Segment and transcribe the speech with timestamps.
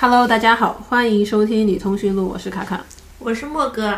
[0.00, 2.80] Hello，大家好，欢迎收听女通讯录，我是卡卡，
[3.18, 3.96] 我是莫哥。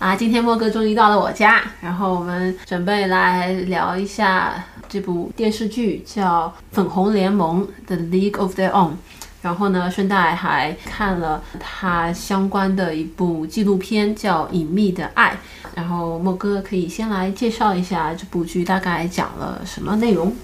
[0.00, 8.94] 啊，今天莫哥终于到了我家，然后我们准备来聊一下这部电视剧，叫《粉红联盟》The League of Their Own。
[9.40, 15.38] 然后呢，顺带还看了它相关的一部纪录片，叫《隐秘的爱》。
[15.76, 20.34] 然后莫哥可以先来介绍一下这部剧大概讲了什么内容。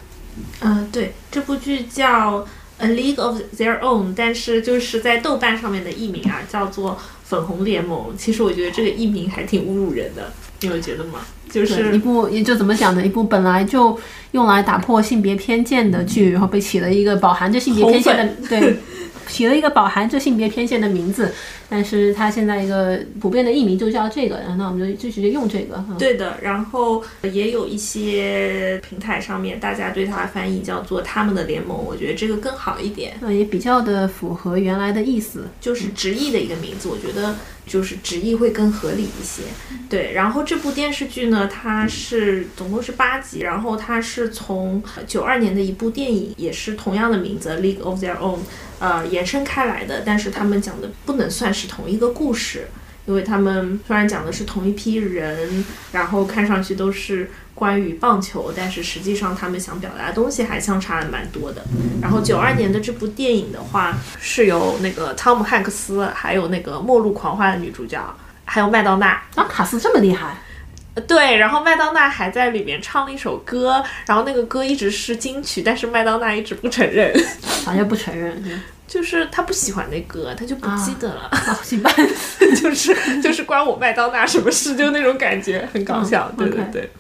[0.61, 2.39] 嗯，对，这部剧叫
[2.83, 6.91] 《A League of Their Own》，但是就是在豆瓣上面的译名啊，叫做
[7.25, 7.99] 《粉红联盟》。
[8.19, 11.21] 其实我觉得这个译名还挺侮辱人的，你有觉得吗？
[11.49, 13.07] 就是一部，也就怎么讲呢？
[13.07, 13.97] 一部本来就
[14.33, 18.77] 用来打破性别偏见的剧，然后被起了一个饱含着性别偏见的，对，
[19.29, 21.33] 起了一个饱含着性别偏见的名字。
[21.75, 25.83] 但是它现在一个普遍的译名就叫这个，那我们就就直接用这个。
[25.99, 39.45] 对的，然后也有一些平台上面大家对它翻译叫做“他们的联盟”，我觉得这个更好一点，呃，也比较的符合原来的意思，就是直译的一个名字，我觉得就是直译会更合理一些。
[39.89, 48.37] 对，然后这部电视剧呢，它是总共是八集，然后它是从九二年的一部电影，也是同样的名字《League of Their Own》。
[48.79, 52.67] 呃，延伸开来的，但是他们讲的不能算是是同一个故事，
[53.07, 61.63] 因为他们虽然讲的是同一批人，然后看上去都是关于棒球，但是实际上他们想表达的东西还相差的蛮多的。
[62.01, 68.03] 然后九二年的这部电影的话，是由那个汤姆汉克斯，还有那个《末路狂花》的女主角，
[68.45, 70.43] 还有麦当娜，啊，卡斯这么厉害。
[71.07, 77.13] 对，然后麦当娜还在里面唱了一首歌，然后那个歌一直是金曲，但是麦当娜一直不承认，
[77.65, 78.43] 好像不承认，
[78.87, 81.31] 就是他不喜欢那歌，他就不记得了，
[81.63, 81.91] 行吧，
[82.61, 86.91] 就是就是关我麦当娜什么事，就那种感觉很搞笑，对对对。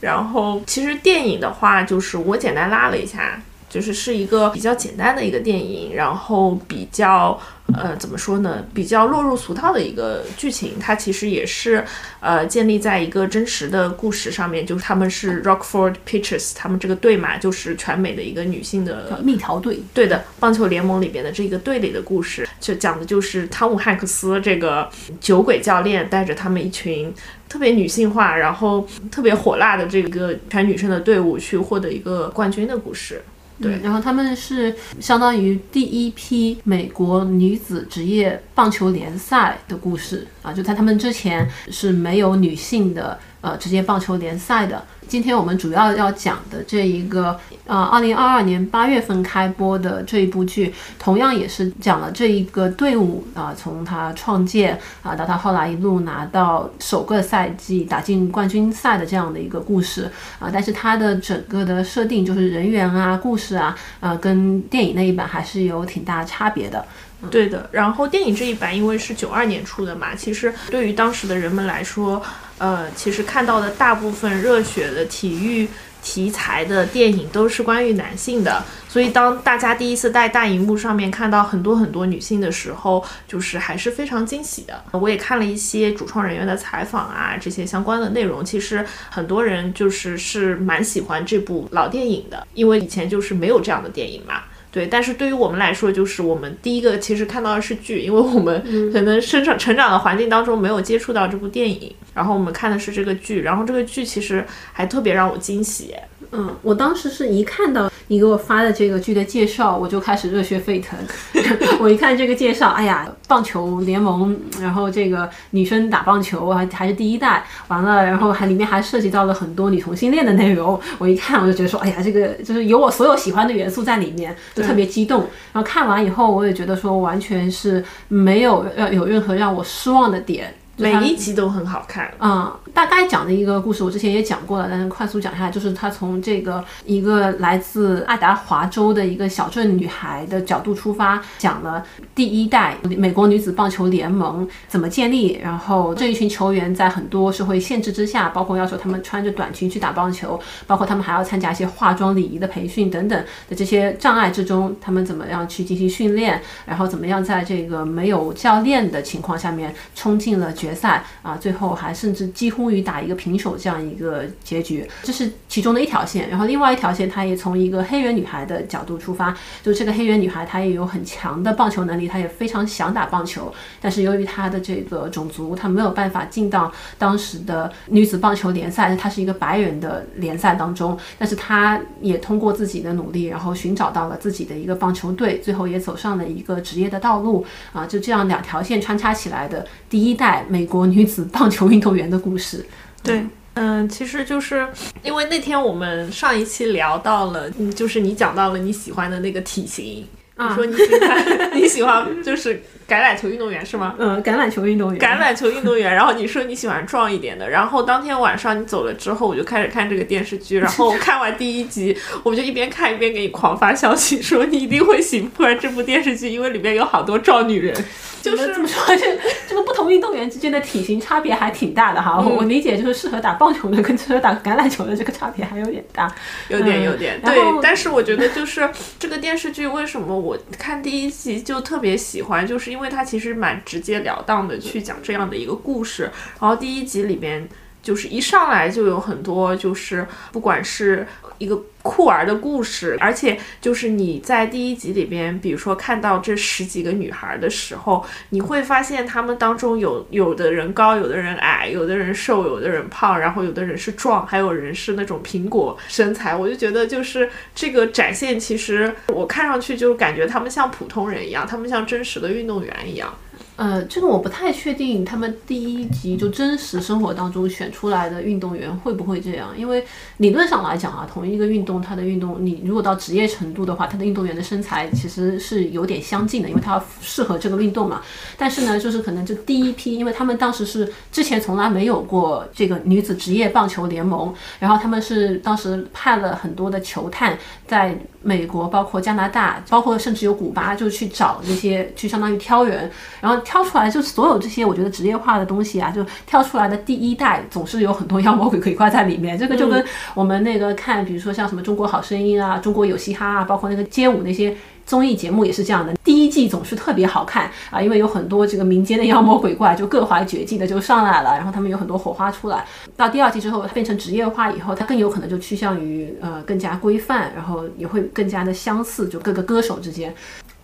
[0.00, 3.40] 然后其实电影的话，就是我简单拉了一下。
[3.70, 7.40] 就是是一个比较简单的一个电影，然后比较
[7.72, 10.72] 呃怎么说呢，比较落入俗套的一个剧情。
[10.80, 11.84] 它其实也是
[12.18, 27.14] 呃建立在一个真实的故事上面，就是他们是 Rockford Pitches 他们这个队嘛，就是全美的一个女性的蜜桃队，对的，棒球联盟里边的这个队里的故事，就讲的就是汤姆汉克斯这个酒鬼教练带着他们一群
[27.48, 33.22] 特别女性化，然后特别火辣的这个全女生的队伍去获得一个冠军的故事。
[33.60, 44.82] 对，然后他们是相当于第一批美国女子职业棒球联赛的故事啊，就在他们之前是没有女性的呃职业棒球联赛的。
[45.08, 47.36] 今天我们主要要讲的这一个，
[47.66, 60.08] 呃，二零二二年八月份开播的这一部剧，同样也是讲了这一个队伍啊，从他创建啊，到他后来一路拿到首个赛季打进冠军赛的这样的一个故事
[60.38, 60.48] 啊。
[60.52, 66.84] 但是它的整个的设定就是人员啊、故事啊，呃，跟电影那一版还是有挺大差别的。
[67.28, 67.68] 对的。
[67.72, 72.22] 然后电影这一版因为是九二年出的嘛，其实对于当时的人们来说。
[72.60, 75.66] 呃，其实看到的大部分热血的体育
[76.02, 84.84] 题材的电影都是关于男性的，所以当大家第一次在大荧幕上面看到很多很多女性的时候，就是还是非常惊喜的。
[84.90, 94.42] 我也看了一些主创人员的采访啊，这些相关的内容，其实很多人就是是蛮喜欢这部老电影的，因为以前就是没有这样的电影嘛。
[94.72, 105.94] 对，但是对于我们来说，就是我们第一个其实看到的是剧，因为我们可能生长成长的环境当中没有接触到这部电影，然后我们看的是这个剧，然后这个剧其实还特别让我惊喜。
[106.32, 110.96] 嗯，我当时是一看到你给我发的这个剧的介绍，我就开始热血沸腾。
[111.80, 120.78] 我一看这个介绍，哎呀，棒球联盟，然后这个女生打棒球还还是第一代，完了，然后还里面还涉及到了很多女同性恋的内容。
[120.98, 125.26] 我一看我就觉得说，哎呀，这个就是有我所有喜欢的元素在里面，就特别激动。
[125.52, 130.54] 然后看完以后，我也觉得说，完全是没有要有任何让我失望的点。
[130.80, 141.84] 每一集都很好看，嗯，大概讲的一个故事，我之前也讲过了，但是快速讲一下，就是他从这个一个来自爱达华州的一个小镇女孩的角度出发，讲了
[142.14, 160.69] 第一代美国女子棒球联盟怎么建立，然后这一群球员在很多社会限制之下，包括要求他们穿着短裙去打棒球，包括他们还要参加一些化妆礼仪的培训等等的这些障碍之中，他们怎么样去进行训练，然后怎么样在这个没有教练的情况下面冲进了决。
[160.70, 166.30] 决赛啊，最后还甚至几乎于打一个平手这样一个结局，这是其中的一条线。
[166.30, 192.64] 然后另外一条线，它也从一个黑人女孩的角度出发，就这个黑人女孩她也有很强的棒球能力，她也非常想打棒球，但是由于她的这个种族，她没有办法进到当时的女子棒球联赛，她是一个白人的联赛当中，但是她也通过自己的努力，然后寻找到了自己的一个棒球队，最后也走上了一个职业的道路啊，就这样两条线穿插起来的第一代美国女子棒球运动员的故事。
[193.02, 193.24] 对，
[193.54, 194.66] 嗯，其实就是
[195.02, 203.94] 因为那天我们上一期聊到了，嗯，就是你讲到了你喜欢的那个体型，你说你喜欢 你喜欢就是橄榄球运动员是吗？
[203.98, 205.94] 嗯，橄榄球运动员，橄榄球运动员。
[205.94, 217.72] 然后你说你喜欢壮一点的，然后当天晚上你走了之后，我就开始看这个电视剧，然后 看完第一集，我就一边看一边给你狂发消息，说你一定会喜欢这部电视剧，因为里面有好多壮女人。
[218.20, 222.20] 就是这么说，这 这个不同运动员之间的体型差别还挺大的哈。
[222.20, 226.14] 我理解，就是适合打棒球的跟适合打橄榄球的这个差别还有点大，
[226.48, 227.18] 有点有点。
[227.22, 236.04] 对，但是我觉得就是这个电视剧为什么我看第一集就特别喜欢，就是因为因为它其实蛮直截了当的去讲这样的一个故事。
[236.40, 237.46] 然后第一集里边
[237.82, 241.06] 就是一上来就有很多就是不管是
[241.38, 241.62] 一个。
[241.82, 256.36] 酷儿的故事，而且就是你在第一集里边，比如说看到这十几个女孩的时候，你会发现她们当中有有的人高，有的人矮，有的人瘦，有的人胖，然后有的人是壮，还有人是那种苹果身材。
[256.36, 263.16] 我就觉得就是这个展现，其实我看上去就感觉他们像普通人一样，他们像真实的运动员一样。
[263.60, 269.50] 呃，这个我不太确定，他们第一集就真实生活当中选出来的运动员会不会这样？
[269.54, 269.84] 因为
[270.16, 278.00] 理论上来讲啊，同一个运动，它的运动，你如果到职业程度的话，它的运动员的身材其实是有点相近的，因为它适合这个运动嘛。
[278.38, 292.90] 但是呢，就是可能就第一批，因为他们当时是之前从来没有过这个女子职业棒球联盟，然后他们是当时派了很多的球探在美国，包括加拿大，包括甚至有古巴，就去找那些，去相当于挑人，
[293.20, 293.38] 然后。
[293.50, 299.36] 挑出来就所有这些，我觉得职业化的东西啊，就挑出来的第一代总是有很多妖魔鬼可以挂在里面。
[299.36, 305.92] 这个就跟我们那个看，比如说像什么《中国好声音》啊，《中国有嘻哈》啊，包括那个街舞那些综艺节目也是这样的。
[306.04, 312.64] 第一季总是特别好看啊，因为有很多这个民间的妖魔鬼怪就各怀绝技的就上来了，然后他们有很多火花出来。
[312.96, 320.14] 到第二季之后，它变成职业化以后，它更有可能就趋向于呃更加规范，然后也会更加的相似，就各个歌手之间。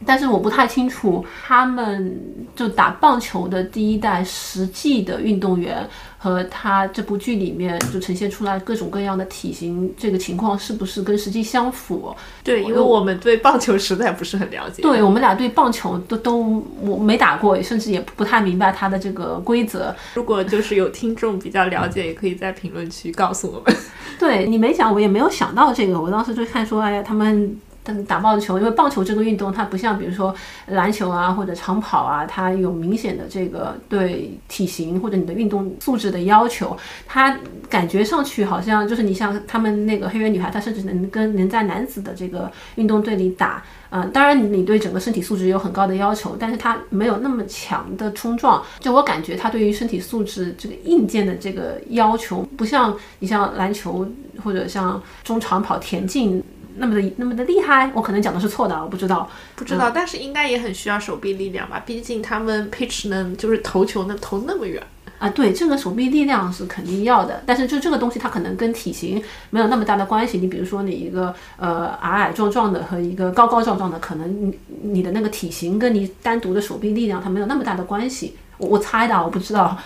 [0.05, 2.21] 但是我不太清楚，他们
[2.55, 5.89] 就打棒球的第一代实际的运动员
[6.19, 12.15] 和他这部剧里面就呈现出来各种各样的体型，这个情况是不是跟实际相符？
[12.45, 14.83] 对，因为我们对棒球实在不是很了解。
[14.83, 19.97] 对我们俩对棒球都都我没打过，甚至也不太明白它的这个规则。
[20.15, 23.75] 如果就是有听众比较了解，也可以在评论区告诉我们。
[24.21, 26.01] 对你没讲，我也没有想到这个。
[26.01, 27.59] 我当时就看说，哎呀，他们。
[27.87, 30.35] 但打棒球，因为棒球这个运动，它不像比如说
[30.67, 36.77] 篮球啊或者长跑啊，它有明显的这个对体型或者你的运动素质的要求。
[37.07, 37.39] 它
[37.71, 43.63] 感觉上去好像就是你像他们那个黑人女孩，她甚至能跟能在男子的这个运动队里打。
[43.91, 48.61] 嗯，当然你对整个身体素质有很高的要求，但是它没有那么强的冲撞。
[48.81, 54.05] 就我感觉，它对于身体素质这个硬件的这个要求，不像你像篮球
[54.43, 56.43] 或者像中长跑、田径。
[56.79, 61.83] 那么的那么的厉害，我可能讲的是错的，我不知道，不知道，但是应该也很需要手臂力量吧？
[61.85, 64.83] 毕竟他们 pitch 能就是投球能投那么远
[65.19, 65.29] 啊。
[65.31, 70.39] 对，这个手臂力量是肯定要的，但是就这个东西它可能跟体型没有那么大的关系。
[70.39, 78.37] 你比如说你一个呃矮矮壮壮的和一个高高壮壮的，可能你你的那个体型跟你单独的手臂力量它没有那么大的关系。
[78.59, 79.77] 我我猜的，我不知道，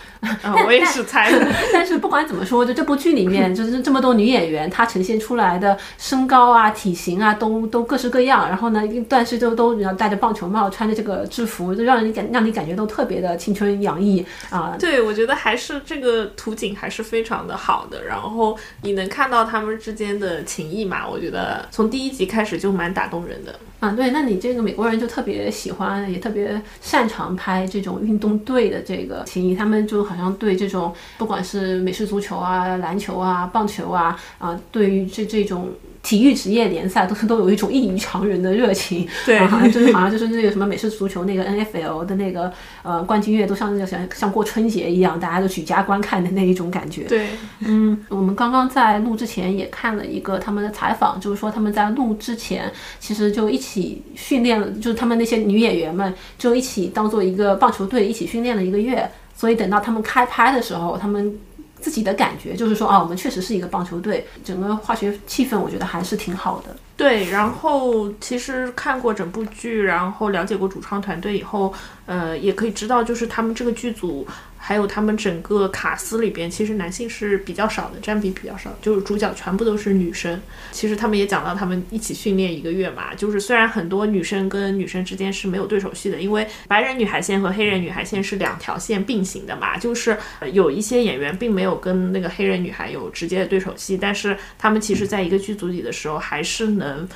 [0.66, 1.46] 我也是猜的。
[1.72, 8.48] 但是不管怎么说，就这部剧里面，就是这么多女演员，她呈现出来的身高啊、体型啊，都都各式各样。
[8.48, 14.76] 然后呢，但是就都然后戴着棒球帽，穿着这个制服，就让人感让你感觉都特别的青春洋溢啊。
[14.78, 18.04] 对，我觉得还是这个图景还是非常的好的。
[18.04, 21.08] 然后你能看到他们之间的情谊嘛？
[21.08, 23.54] 我觉得从第一集开始就蛮打动人的。
[23.80, 35.70] 啊，对，那你这个美国人就特别喜欢，也特别擅长拍这种运动队的这个情谊，他们就好像对这种不管是美式足球啊、篮球啊、棒球啊，啊，对于这这种。
[36.02, 42.52] 体育职业联赛都是 都有一种异于常人的热情，对，好像 就是好像就是那个什么美式足球那个 N F L 的那个
[42.83, 47.04] 呃冠军月都像那个像像过春节一样，大家都举家观看的那一种感觉。
[47.04, 47.26] 对，
[47.61, 59.09] 嗯，我们刚刚在录之前也看了一个他们的采访，就是说他们在录之前其实就一起训练了，就是他们那些女演员们就一起当做一个棒球队一起训练了一个月。
[59.37, 61.35] 所以等到他们开拍的时候，他们
[61.80, 66.76] 自己的感觉就是说啊，我们确实是一个棒球队，整个化学气氛我觉得还是挺好的。
[66.96, 71.72] 对，然后其实看过整部剧，然后了解过主创团队以后，
[72.06, 74.26] 呃，也可以知道，就是他们这个剧组。
[74.62, 80.40] 还有他们整个卡司里边，其实男性是比较少的，占比比较少，就是主角全部都是女生。
[80.71, 90.17] 其实他们也讲到，他们一起训练一个月嘛，就是虽然很多女生跟女生之间是没有对手戏的，因为白人女孩线和黑人女孩线是两条线并行的嘛，就是
[90.52, 97.09] 有一些演员并没有跟那个黑人女孩有直接的对手戏，但是他们其实在一个剧组里的时候，还是能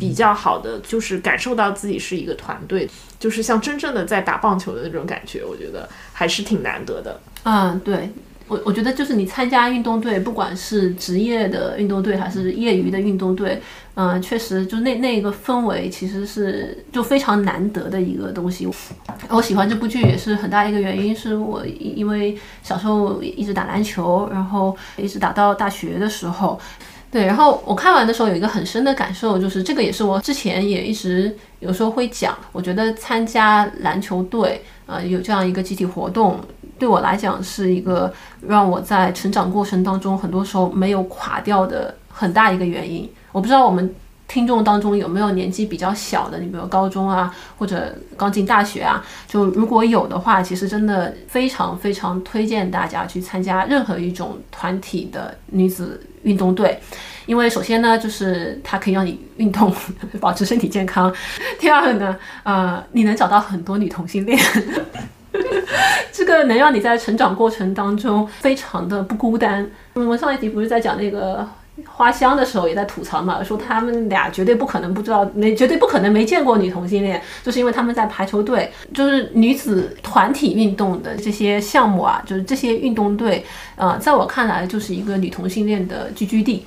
[0.00, 2.88] 比较好的，就是感受到自己是一个团队。
[3.18, 7.20] 就是像真正的在打棒球的那种感觉，我觉得还是挺难得的。
[7.44, 8.10] 嗯，对
[8.46, 13.60] 我我觉得就是你参加运动队，不管是职业的运动队还是业余的运动队，
[13.94, 18.66] 嗯，确实就那那个氛围其实是就非常难得的一个东西。
[19.28, 26.58] 我喜欢这部剧也是很大一个原因，是我因为小时候一直打篮球，然后一直打到大学的时候。
[27.10, 36.38] 对，然后我看完的时候有一个很深的感受，就是这个也是我之前也一直有时候会讲，我觉得参加篮球队，呃，有这样一个集体活动，
[36.78, 38.12] 对我来讲是一个
[38.46, 43.10] 让我在成长过程当中很多时候没有垮掉的很大一个原因。
[43.32, 43.94] 我不知道我们
[44.26, 56.02] 听众当中有没有年纪比较小的，你比如高中啊，或者刚进大学啊，就如果有的话，其实真的非常非常推荐大家去参加任何一种团体的女子。
[56.28, 56.78] 运动队，
[57.24, 59.72] 因为首先呢，就是它可以让你运动，
[60.20, 61.12] 保持身体健康。
[61.58, 64.38] 第二个呢，呃，你能找到很多女同性恋，
[66.12, 69.68] 这个能让你在成长过程当中非常的不孤单。
[69.94, 71.48] 我们上一集不是在讲那个
[71.86, 83.44] 花香的时候，也在吐槽嘛，说他们俩绝对不可能不知道，没绝对不可能没见过女同性恋，就是因为他们在排球队，就是女子团体运动的这些项目啊，就是这些运动队。
[83.76, 86.64] 呃，在我看来，就是一个女同性恋的聚居地。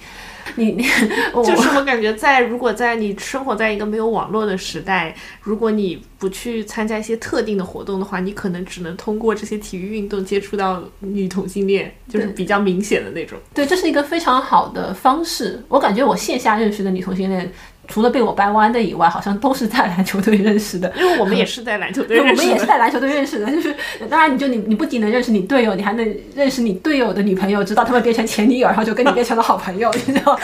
[0.55, 0.83] 你 你，
[1.43, 13.37] 就是我感觉，在如果在你生活在一个没有网络的时代，如果你不去参加一些特定的活动的话，你可能只能通过这些体育运动接触到女同性恋，就是比较明显的那种。
[13.53, 15.63] 对，这是一个非常好的方式。
[15.67, 17.51] 我感觉我线下认识的女同性恋。
[17.87, 20.91] 除了被我掰弯的以外，好像都是在篮球队认识的。
[20.95, 22.39] 因为我们也是在篮球队认识的。
[22.41, 23.51] 我们也是在篮球队认识的。
[23.51, 23.75] 就是
[24.09, 30.39] 当然，你就你你不仅能认识你队友，你还能认识你队友的女朋友，直到他们变成前女友，然后就跟你变成了好朋友， 你知道？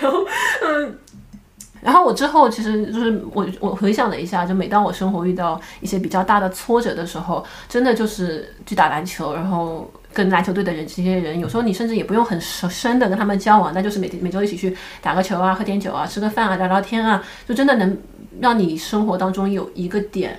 [0.00, 0.18] 然后
[0.62, 0.98] 嗯，
[1.80, 9.88] 然后我之后其实就是我我回想了一下，就每当我生活遇到一些比较大的挫折的时候，真的就是去打篮球，然后。
[10.12, 17.96] 跟篮球队的人，这些人有时候你甚至也不用很深的跟他们交往，那就是每天每周一起去打个球啊，喝点酒啊，吃个饭啊，聊聊天啊，就真的能
[18.40, 20.38] 让你生活当中有一个点。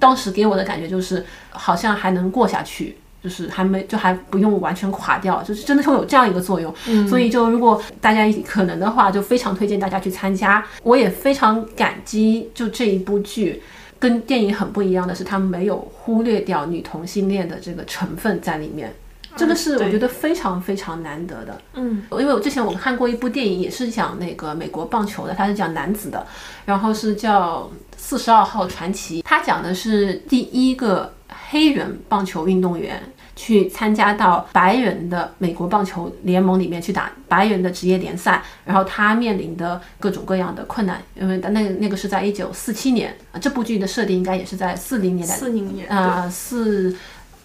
[0.00, 6.74] 当时给我的感觉就是好像还能过下去，就是还没就还不用完全垮掉，就是真的会有这样一个作用。
[7.08, 10.64] 所以就如果大家可能的话，就非常推荐大家去参加。
[10.82, 13.62] 我也非常感激，就这一部剧。
[13.96, 18.92] 跟电影很不一样的是，他没有忽略掉女同性恋的这个成分在里面，
[19.36, 21.60] 这个是我觉得非常非常难得的。
[21.74, 26.26] 嗯，因为我之前我看过一部电影，也是讲那个美国棒球的，它是讲男子的，
[26.64, 27.62] 然后是叫
[27.96, 31.12] 《四十二号传奇》，它讲的是第一个
[31.50, 33.02] 黑人棒球运动员。
[33.36, 46.96] 去参加到白人的美国棒球联盟里面去打白人的职业联赛，然后他面临的各种各样的困难，因为那那个是在一九四七年啊，这部剧的设定应该也是在四零年代，四零年啊四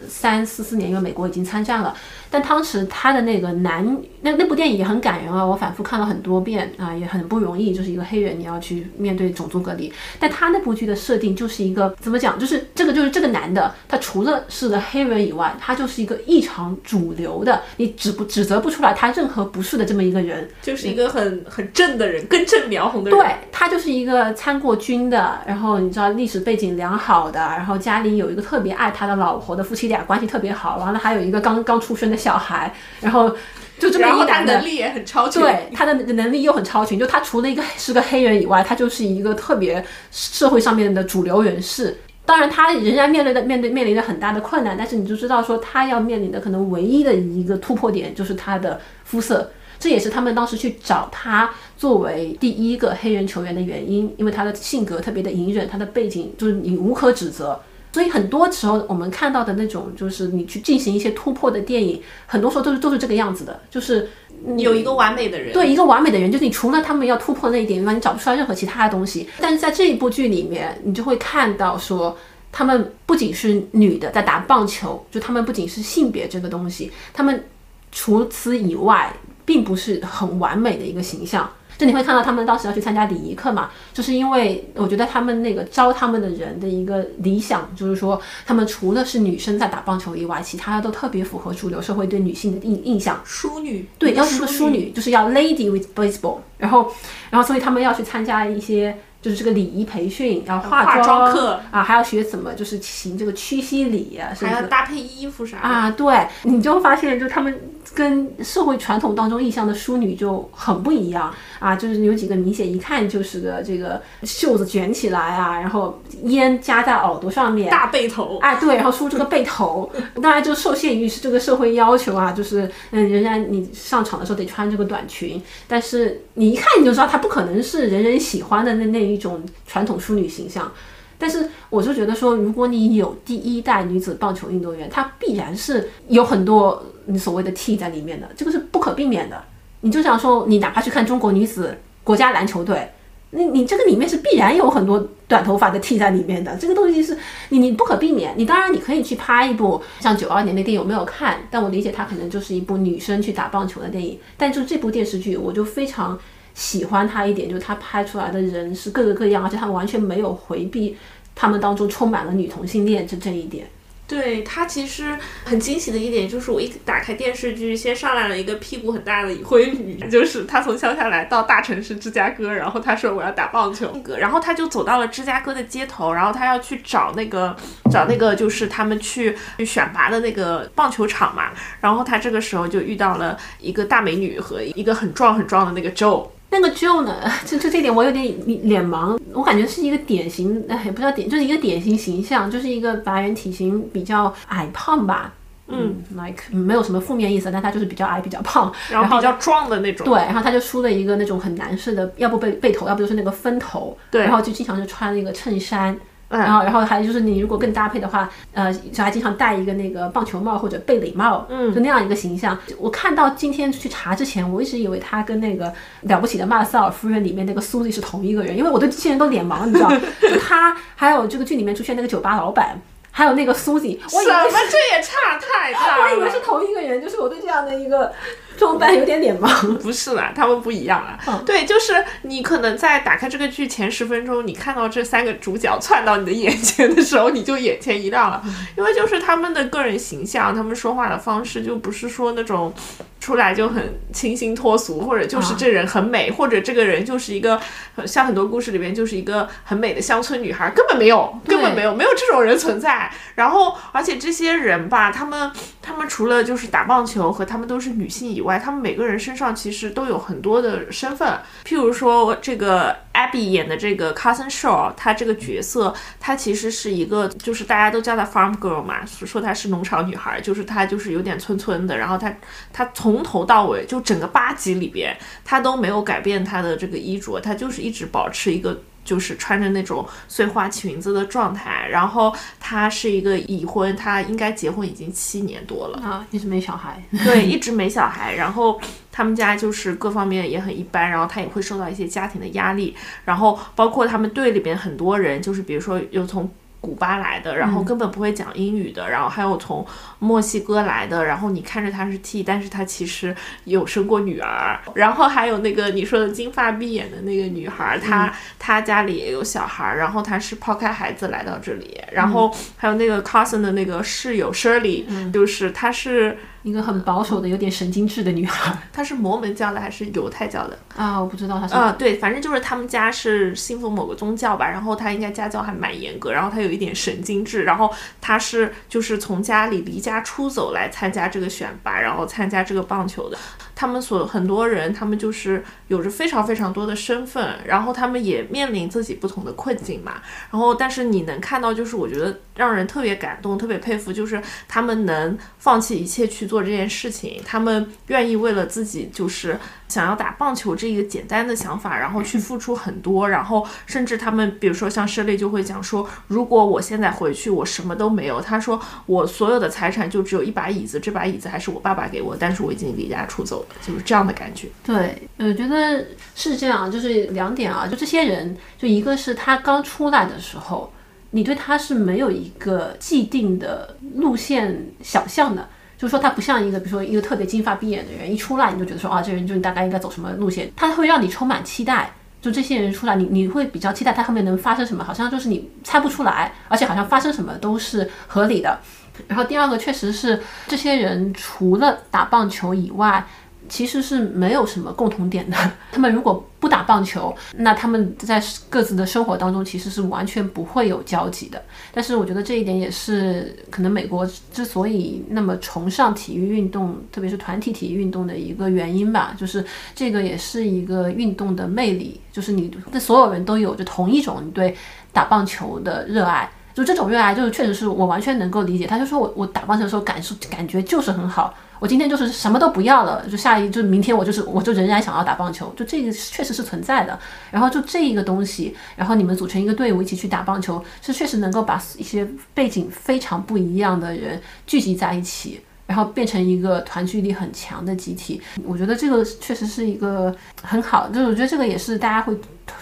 [0.07, 1.93] 三四四年，因为美国已经参战了。
[2.31, 3.83] 但当时他的那个男
[4.21, 9.91] 那那部电影也很感人啊，我反复看了很多遍啊，也很不容易，就是一个黑人你要去面对种族隔离。
[10.19, 23.19] 但他那部剧的设定就是一个怎么讲，就是这个就是这个男的，他除了是个黑人以外，他就是一个异常主流的，你指不指责不出来他任何不是的这么一个人，就是一个很很正的人，根正苗红的人。
[23.19, 32.19] 对他就是一个参过军的，然后你知道历史背景良好的，然后家里有一个特别爱他的老婆的，夫妻俩关系特别好，完了还有一个刚刚出生的。
[32.19, 33.33] 小孩，然后
[33.79, 36.99] 就这么一男的，能力也很超群，对他的能力又很超群。
[36.99, 39.81] 就他除了一个是个黑人以外，他就是一个特别
[40.11, 41.97] 社会上面的主流人士。
[42.25, 49.49] 当然，他仍然面对的面对面临着很大的困难，但是你就知道说，他要面临的可能唯一的一个突破点就是他的肤色。
[49.79, 57.57] 这也是他们当时去找他作为第一个黑人球员的原因，因为他的性格特别的隐忍，他的背景就是你无可指责。
[57.91, 64.09] 所以很多时候我们看到的那种，就是你去进行一些突破的电影，很多时候都是都是这个样子的，就是
[64.57, 69.27] 有一个完美的人，对一个完美的人，就是你除了他们要突破那一点以外，你找不出来任何其他的东西。
[69.39, 72.15] 但是在这一部剧里面，你就会看到说，
[72.51, 77.43] 他们不仅是女的在打棒球，就他们不仅是性别这个东西，他们
[77.91, 79.11] 除此以外，
[79.45, 81.49] 并不是很完美的一个形象。
[81.79, 93.21] 就你会看到他们当时要去参加礼仪课嘛，就是因为我觉得他们那个招他们的人的一个理想，就是说他们除了是女生在打棒球以外，其他的都特别符合主流社会对女性的印印象。
[93.23, 96.91] 淑女，对，要是个淑女，就是要 lady with baseball，然后，
[97.29, 98.97] 然后所以他们要去参加一些。
[99.21, 105.91] 就是这个礼仪培训，然后化妆课啊，还要学怎么就是行这个屈膝礼啊，还要搭配衣服啥啊？
[105.91, 107.53] 对，你就发现就他们
[107.93, 111.33] 跟社会传统当中印象的淑女就很不一样。
[111.59, 118.37] 啊，就是有几个明显一看就是个这个袖子卷起来啊，然后烟夹在耳朵上面，大背头。
[118.37, 119.91] 啊，对，然后梳这个背头，
[120.21, 129.09] 当然就受限于是这个社会要求啊，就是嗯，人家你上场的时候得穿这个短裙，但是你一看你就知道她不可能是人人喜欢的那那。
[129.09, 130.71] 一种传统淑女形象，
[131.19, 139.43] 但是我就觉得说，如果你有第一代女子棒球运动员，她必然是有很多你所谓的 T 在里面的，这个是不可避免的。
[139.81, 142.89] 你就想说，你哪怕去看中国女子国家篮球队，
[143.31, 147.17] 你你这个里面是必然有很多短头发的 T 在里面的，这个东西是
[147.49, 148.33] 你你不可避免。
[148.37, 154.17] 你当然你可以去拍一部像九二年的电影，我没有看，但我理解它可能就是一部女生去打棒球的电影。
[154.37, 156.17] 但就这部电视剧，我就非常。
[156.59, 160.97] 喜欢他一点，就是他拍出来的人是各个各样，而且他完全没有回避
[161.33, 163.65] 他们当中充满了女同性恋这这一点。
[164.05, 177.55] 对他其实很惊喜的一点就是，我一打开电视剧，先上来了一个屁股很大的已婚女，就是她从乡下来到大城市芝加哥，然后她说我要打棒球， 然后她就走到了芝加哥的街头，然后她要去找那个
[177.89, 186.27] 找那个就是他们去选拔的那个棒球场嘛，然后她这个时候就遇到了一个大美女和一个很壮很壮的那个 Joe。
[186.49, 187.15] 那个 Joe 呢？
[187.45, 195.33] 就就这点我有点脸盲，我感觉是一个典型，哎，也不知道典，就是一个典型形象，就是一个白人，体型比较矮胖吧。
[195.71, 200.03] 嗯，like 没有什么负面意思，但他就是比较矮，比较胖，然后比较壮的那种。
[200.03, 203.95] 对，然后他就梳了一个那种很男士的，要不背背头，要不就是那个分头。
[204.09, 205.95] 对，然后就经常就穿那个衬衫。
[206.29, 212.57] 然后，然后还有就是你如果更搭配的话，呃，小孩经常戴一个那个棒球帽或者贝雷帽，嗯，就那样一个形象。
[212.77, 219.89] 我看到今天去查之前，我一直以为他跟那个了不起的麦瑟尔夫人里面那个苏丽是同一个人，因为我对这些人都脸盲，你知道？
[220.21, 222.79] 就他还有这个剧里面出现那个酒吧老板。
[223.11, 224.23] 还有那个苏西，什么
[224.69, 226.03] 这也差太大了。
[226.13, 228.13] 我以为是同一个人，就是我对这样的一个
[228.59, 229.49] 装扮有点脸盲。
[229.79, 231.41] 不是啦，他们不一样啊。
[231.45, 238.43] 对，就是你可能在打开这个剧前十分钟，你看到这三个主角窜到你的眼前的时候，你就眼前一亮了，
[238.77, 242.73] 因为就是他们的个人形象，他们说话的方式就不是说那种。
[243.19, 247.59] 出来就很清新脱俗，或者就是这人很美，或者这个人就是一个
[248.05, 253.11] 像很多故事里边就是一个很美的乡村女孩，根本没有，根本没有，没有这种人存在。
[253.35, 261.37] 然后，而且这些人吧，他们他们除了就是打棒球和他们都是女性以外，他们每个人身上其实都有很多的身份。
[261.65, 272.33] 譬如说这个 Abby 演的这个 Cousin Shaw，她这个角色，她其实是一个就是大家都叫她 Farm Girl 嘛，说她是农场女孩，就是她就是有点村村的，然后她
[272.71, 281.87] 她从从头到尾，就整个八集里边，他都没有改变他的这个衣着，他就是一直保持一个就是穿着那种碎花裙子的状态。
[281.89, 287.01] 然后他是一个已婚，他应该结婚已经七年多了啊，一直没小孩。
[287.23, 288.35] 对，一 直没小孩。
[288.35, 288.79] 然后
[289.11, 292.95] 他们家就是各方面也很一般，然后他也会受到一些家庭的压力。
[293.25, 296.47] 然后包括他们队里边很多人，就是比如说有从。
[296.81, 299.85] 古巴来的，然后根本不会讲英语的，然后还有从
[300.19, 316.37] 墨西哥来的，然后你看着他是 T，但是他其实有生过女儿，然后还有那个你说的金发碧眼的那个女孩，她她家里也有小孩，然后她是抛开孩子来到这里，然后还有那个 cousin 的那个室友 Shirley，就是她是。
[316.63, 321.19] 一个很保守的、有点神经质的女孩， 她是摩门教的还是犹太教的啊？
[321.19, 321.73] 我不知道她是。
[321.73, 324.69] 啊，对，反正就是他们家是信奉某个宗教吧。
[324.69, 327.63] 然后她应该家教还蛮严格，然后她有一点神经质。
[327.63, 333.37] 然后她是就是从家里离家出走来参加这个选拔，然后参加这个棒球的。
[333.75, 340.15] 他们所很多人，他们就是有着非常非常多的身份，然后他们也面临自己不同的困境嘛。
[340.51, 349.57] 然后，但是你能看到，就是我觉得让人特别感动、特别佩服，就是他们能放弃一切去做这件事情，他们愿意为了自己就是。
[349.89, 358.39] 想要打棒球这一个简单的想法，然后去付出很多，然后甚至他们，比如说像舍利就会讲说，如果我现在回去，我什么都没有。
[358.39, 364.67] 他说我所有的财产就只有一把椅子，这把椅子还是我爸爸给我，但是我已经离家出走了，就是这样的感觉。
[364.83, 370.93] 对，我觉得是这样，就是两点啊，就这些人，就一个是他刚出来的时候。
[371.31, 375.67] 你对他是没有一个既定的路线想象的。
[375.99, 382.09] 就是说，他不像一个，比如说一个特别金发碧眼的人，一出来你就觉得说啊，这人就你大概应该走什么路线，他会让你充满期待。
[382.41, 388.79] 就这些人出来，你你会比较期待他后面能发生什么，好像就是你猜不出来，而且好像发生什么都是合理的。
[389.27, 393.25] 然后第二个确实是这些人除了打棒球以外。
[393.69, 395.55] 其实是没有什么共同点的。
[395.93, 401.61] 他们如果不打棒球，那他们在各自的生活当中其实是完全不会有交集的。
[401.93, 409.33] 但是我觉得这一点也是可能美国之所以那么崇尚体育运动，特别是团体体育运动的一个原因吧。
[409.37, 409.63] 就是
[409.95, 414.75] 这个也是一个运动的魅力，就是你的所有人都有着同一种你对
[415.13, 416.49] 打棒球的热爱。
[416.79, 418.87] 就这种热爱，就是确实是我完全能够理解。
[418.87, 421.53] 他就说我我打棒球的时候感受感觉就是很好。
[421.77, 427.19] 我今天就是什么都不要了，就下一就明天我就是我就仍然想要打棒球，就这个确实是存在的。
[427.51, 435.61] 然后就这一个东西，然后你们组成一个队伍一起去打棒球，是确实能够把一些背景非常不一样的人聚集在一起。
[435.89, 442.37] 然后变成一个团聚力很强的集体，我觉得这个确实是一个很好，就是我觉得这个也是大家会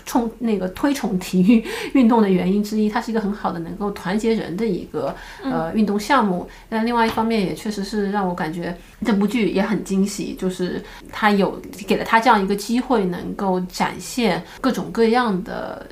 [0.06, 6.50] 冲那个推崇体育运动的原因之一，它是一个很好的能够团结人的一个呃运动项目。
[6.68, 15.88] 但另外一方面也确实是让我感觉这部剧也很惊喜，就是他有给了他这样一个机会，能够展现各种各样的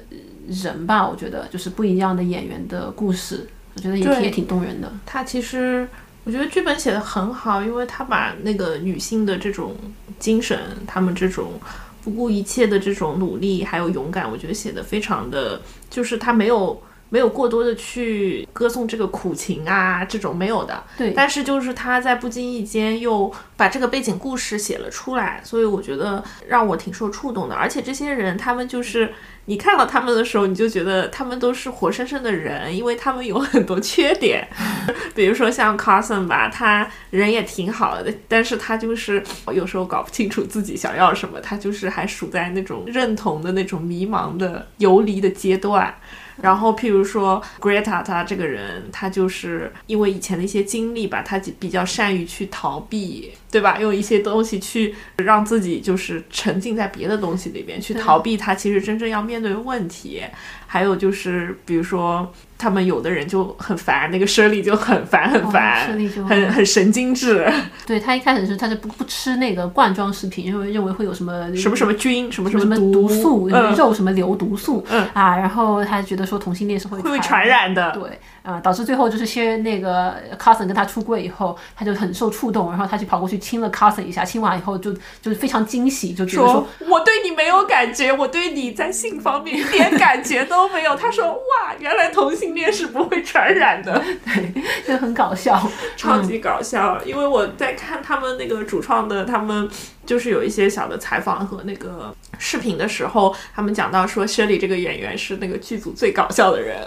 [0.50, 1.08] 人吧。
[1.08, 4.92] 我觉得就是不一样的演员的故事，我觉得也也挺动人的。
[5.06, 5.88] 他其实。
[6.26, 9.76] 我觉得剧本写的很好，因为他把那个女性的这种
[10.20, 11.54] 精神，他们这种
[12.04, 20.84] 不顾一切的这种努力还有勇敢，我觉得写的非常的，就是他没有没有过多的去歌颂这个苦情啊，这种没有的。
[20.98, 21.12] 对。
[21.12, 27.56] 但是就是他在不经意间又把这个背景故事写了出来，所以我觉得让我挺受触动的。
[27.56, 29.14] 而且这些人他们就是。
[29.48, 34.48] 你看到他们的时候，你就觉得他们都是活生生的人，因为他们有很多缺点，
[35.14, 45.94] 比如说像 Carson 吧，他人也挺好的，但是他就是有时候搞不清楚自己想要什么，他就是还处在那种认同的那种迷茫的游离的阶段。
[46.42, 53.80] 然后，譬如说 Greta，她这个人，她就是因为以前的一些经历吧，她比较善于去逃避，对吧？
[53.80, 60.22] 用一些东西去让自己就是沉浸在别的东西里边，去逃避她其实真正要面对的问题。
[60.68, 62.34] 还有就是，比如说。
[62.58, 65.88] 他们有的人就很烦，那个生理就很烦很烦，
[66.28, 67.52] 很很神经质。
[67.86, 77.92] 对他一开始是他就不不吃那个罐装食品，因为认为会有什么什么什么菌什么什么毒素，肉什么流毒素啊，然后他觉得说同性恋是会会传染的。
[77.92, 78.20] 对。
[78.46, 90.96] 啊，导致最后就是先那个 Carson 跟他出柜以后，他就很受触动，然后他就跑过去亲了 Carson 一下，亲完以后就就是非常惊喜，就觉得说我对你没有感觉，我对你在性方面一点感觉都没有。
[90.96, 95.60] 他说哇，原来同性恋是不会传染的， 对，就很搞笑，
[95.98, 97.02] 超级搞笑。
[97.06, 99.68] 因为我在看他们那个主创的他们。
[100.06, 106.78] 就是有一些小的采访和那个视频的时候，他们讲到说，薛里这个演员是那个剧组最搞笑的人。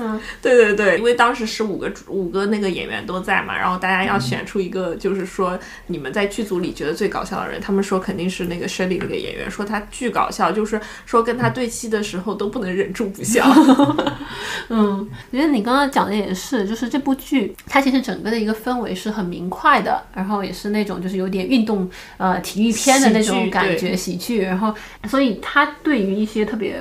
[0.00, 5.58] 嗯，对对对，因为当时是五个五个那个演员都在嘛，然后大家要选出一个，就是说
[5.88, 13.44] 你们在剧组里觉得最搞笑的人，他们说肯定是那个 Shelly 那个演员，说他巨搞笑，就是说跟他对戏的时候都不能忍住不笑。
[14.70, 24.72] 嗯，我觉得你刚刚讲的也是，就是这部剧它其实整个的一个氛围是很明快的，然后也是那种就是有点运动呃体育片的那种感觉喜剧，然后
[25.08, 26.78] 所以它对于一些特别。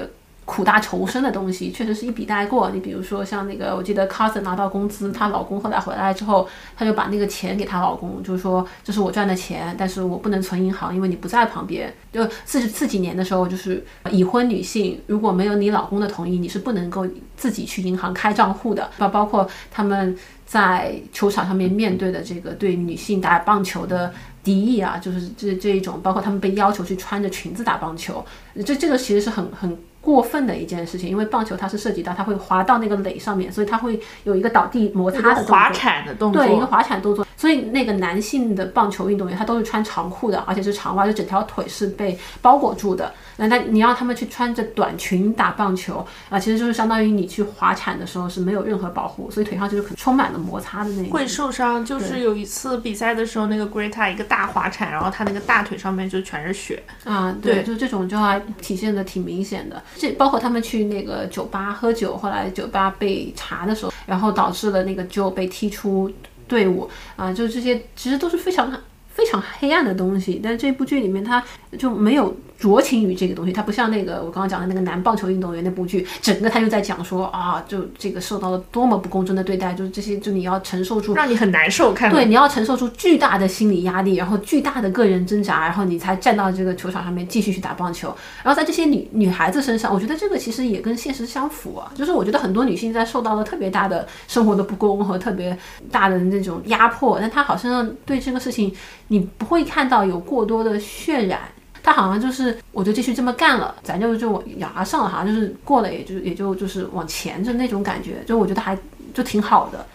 [0.47, 2.69] 苦大仇深的东西确实是一笔带过。
[2.71, 11.93] 你比如说像那个，我记得 Carson 拿到工资，她老公后来回来之后，她就把那个钱给她老公，就是说这是我赚的钱，但是我不能存银行，因为你不在旁边。
[12.13, 17.05] 就四十四几年的时候，就是已婚女性如果没有你老公的同意，你是不能够
[17.35, 18.89] 自己去银行开账户的。
[18.97, 24.13] 包包括他们在球场上面面对的这个对女性打棒球的
[24.45, 28.25] 敌意啊，就是这这一种，包括他们被要求去穿着裙子打棒球，
[28.65, 29.77] 这这个其实是很很。
[30.07, 37.27] 过分的一件事情，因为棒球它是涉及到它会滑到那个垒上面，所以它会有一个倒地摩擦的滑铲的动作，对，一个滑铲动作。
[37.35, 43.11] 所以那个男性的棒球运动员他都是穿长裤的，而且是长袜，就整条腿是被包裹住的。
[43.37, 51.09] 那他你让他们去穿着短裙打棒球啊，其实就是相当于你去滑铲的时候是没有任何保护，所以腿上就是充满了摩擦的那种。
[51.09, 57.35] 会受伤，就是有一次比赛的时候，那个 Greta 一个大滑铲，然后他那个大腿上面就全是血啊。
[57.41, 59.81] 对，就这种就还体现的挺明显的。
[59.95, 66.11] 这包括他们去那个酒吧喝酒，后来酒吧被查的时候，然后导致了那个 Joe 被踢出。
[66.47, 68.71] 队伍啊，就这些其实都是非常
[69.09, 71.43] 非常黑暗的东西，但这部剧里面它
[71.77, 88.07] 就没有酌情于这个东西，它不像那个我刚刚讲的那个男棒球运动员那部剧，整个他就在讲说啊，就这个受到了多么不公正的对待，就是这些，就你要承受住让你很难受，看对，你要承受住巨大的心理压力，然后巨大的个人挣扎，然后你才站到这个球场上面继续去打棒球。
[88.43, 95.55] 然后在这些女女孩子身上，我觉得这个其实也跟现实相符啊，就是我觉得很多女性在受到了特别大的生活的不公和特别
[95.91, 98.73] 大的那种压迫，但她好像对这个事情
[99.09, 101.41] 你不会看到有过多的渲染。
[101.87, 108.77] 他好像就是我就继续这么干了，咱就就咬牙上了，好像就是过了，也就也就就是往前就那种感觉，就我觉得还
[109.13, 109.85] 就挺好的。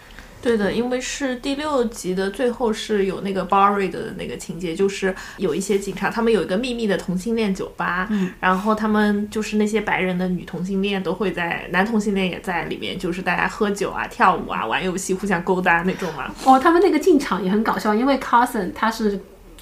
[0.41, 16.33] 对的，因为是第六集的最后是有那个 Barry 的那个情节，就是有一些警察他们有一个秘密的同性恋酒吧，嗯，然后他们就是那些白人的女同性恋都会在，男同性恋也在里面，就是大家喝酒啊、跳舞啊、玩游戏、互相勾搭那种嘛。
[16.43, 19.19] 哦，他们那个进场也很搞笑，因为 Carson 他是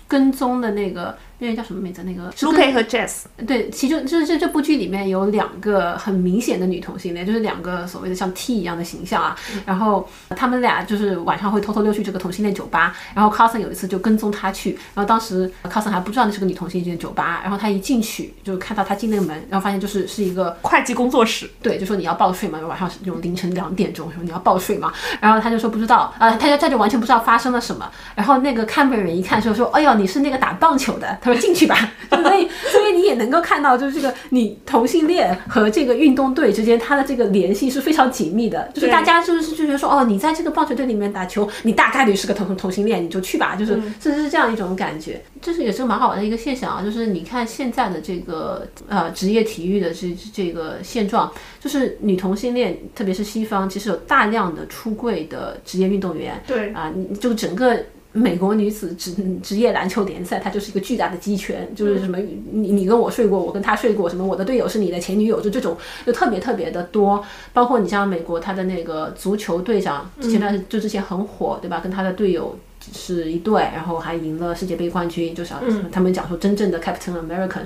[0.08, 1.17] 跟踪的那个。
[1.41, 2.04] 那个叫什么名字？
[2.04, 3.23] 那个卢佩和 Jess。
[3.47, 9.36] 对，其中就是这这部剧里面有两个很明显的女同性恋，就是两个所谓的像 T 一样的形象啊。
[9.65, 12.95] 然后他们俩就是晚上会偷偷溜去这个同性恋酒吧。
[13.15, 17.39] 然后 Carson 有一次就跟踪他去，然后当时 Carson 还不知道那是个女同性恋酒吧。
[17.41, 21.49] 然后他一进去就看到他进那个门，然后发现就是是一个会计工作室。
[21.63, 24.93] 对，就说你要报税嘛，晚上那种凌晨两点钟说你要报税嘛。
[25.19, 27.91] 然后他就说不知道啊，他就他就完全不知道发生了什么。
[28.13, 31.17] 然后那个看门人一看就说，哎呦，你是那个打棒球的。
[31.19, 31.91] 他说进去吧。
[32.12, 38.70] 所以，所以你也能够看到，就是这个你同性恋和这个运动队之间，它的这个联系是非常紧密的。
[38.74, 43.56] 就是大家就是就觉得说，哦，你在这个棒球队里面打球，你大概率是个同同性恋，你就去吧。
[43.56, 46.84] 就是甚至是这样一种感觉，这是也是蛮好玩的一个现象啊。
[46.84, 56.41] 就是你看现在的这个呃职业体育的这这个现状，就是女同性恋，特别是西方，其实有大量的出柜的职业运动员。
[56.46, 57.80] 对啊，你就整个。
[58.13, 62.17] 美国女子职职业篮球联赛，它就是一个巨大的鸡圈，就是什么
[62.52, 67.24] 你你跟我睡过，我跟他睡过，什么我的队友是你的前女友，就这种就特别特别的多。
[67.54, 71.80] 包括你像美国他的那个足球队长，前段就之前很火，对吧？
[71.80, 72.58] 跟他的队友
[72.93, 75.54] 是一对，然后还赢了世界杯冠军，就是
[75.91, 77.62] 他们讲说真正的 Captain American。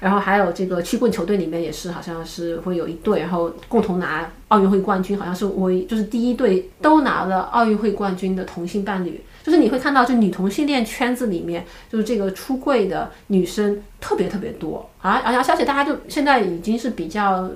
[0.00, 9.22] 然后还有这个曲棍球队里面也是，好像是会有一队，然后共同拿奥运会冠军，好像是唯就是第一队都拿了奥运会冠军的同性伴侣。
[9.44, 17.50] 就是你会看到，就女同性恋圈子里面，就是这个出柜的女生特别特别多啊，而且而且大家就现在已经是比较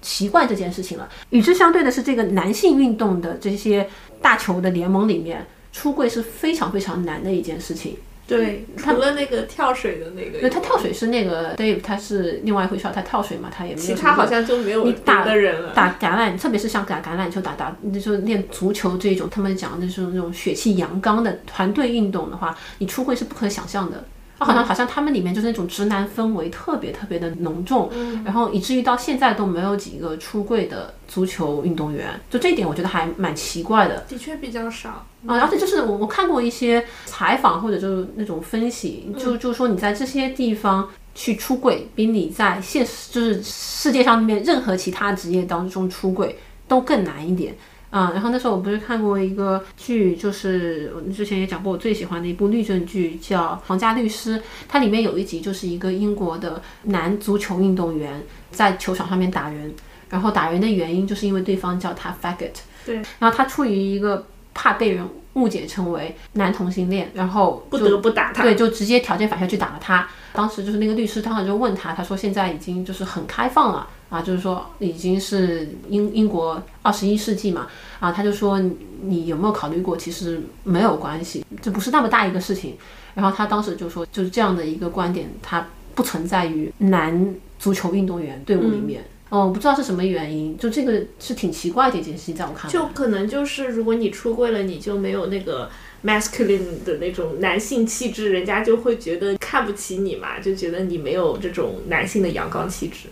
[0.00, 1.06] 习惯这件事情了。
[1.28, 3.86] 与之相对的是，这个男性运动的这些
[4.22, 7.98] 大球的联盟里面，出柜是非常非常难的一件事情。
[8.26, 13.86] 对，除了那个跳水的那个，那他跳水是那个 Dave，他是另外一回事，他跳水嘛，他也没有。
[13.86, 15.72] 其他好像就没有你打的人了。
[15.74, 24.04] 打橄榄，特别是像打橄榄球、打打，就是练足球这种，他们讲的是那种血气阳刚的团队运动的话，你出会是不可想象的。
[24.38, 27.90] 好像好像他们里面就是那种直男氛围特别特别的浓重，
[28.24, 34.04] 然后以至于到现在都没有几个出柜的足球运动员，就这一点我觉得还蛮奇怪的。
[34.08, 47.54] 的确比较少啊，而且就是我我看过一些采访或者就是那种分析，就就是说你在这些地方去出柜，比你在现实就是世界上面任何其他职业当中出柜都更难一点。
[47.96, 54.36] 啊，然后那时候我不是看过一个剧，就是我之前也讲过，我最喜欢的一部律政剧叫《皇家律师》，
[54.68, 59.74] 它里面有一集就是一个英国的男足球运动员在球场上面打人，
[60.10, 62.52] 然后打人的原因就是因为对方叫他 faggot，
[62.84, 70.06] 对，然后他出于一个怕被人误解成为男同性恋，然后不得不打他，对，就直接条件反射去打了他。
[70.34, 73.88] 当时就是那个律师当时就问他，他说现在已经就是很开放了。
[74.08, 77.66] 啊，就是说已经是英英国二十一世纪嘛，
[77.98, 78.60] 啊，他就说
[79.02, 82.76] 你有没有考虑过，其实没有关系，这不是那么大一个事情。
[83.14, 89.02] 然后他当时就说，就是这样的一个观点，它不存在于男足球运动员队伍里面。
[89.30, 95.68] 哦，不知道是什么原因，就这个是挺奇怪的一件事情，在我看来，就可能就是如果你出柜了，你就没有那个
[96.04, 103.08] masculine 的那种男性气质，人家就会觉得看不起你嘛，就觉得你没有这种男性的阳刚气质。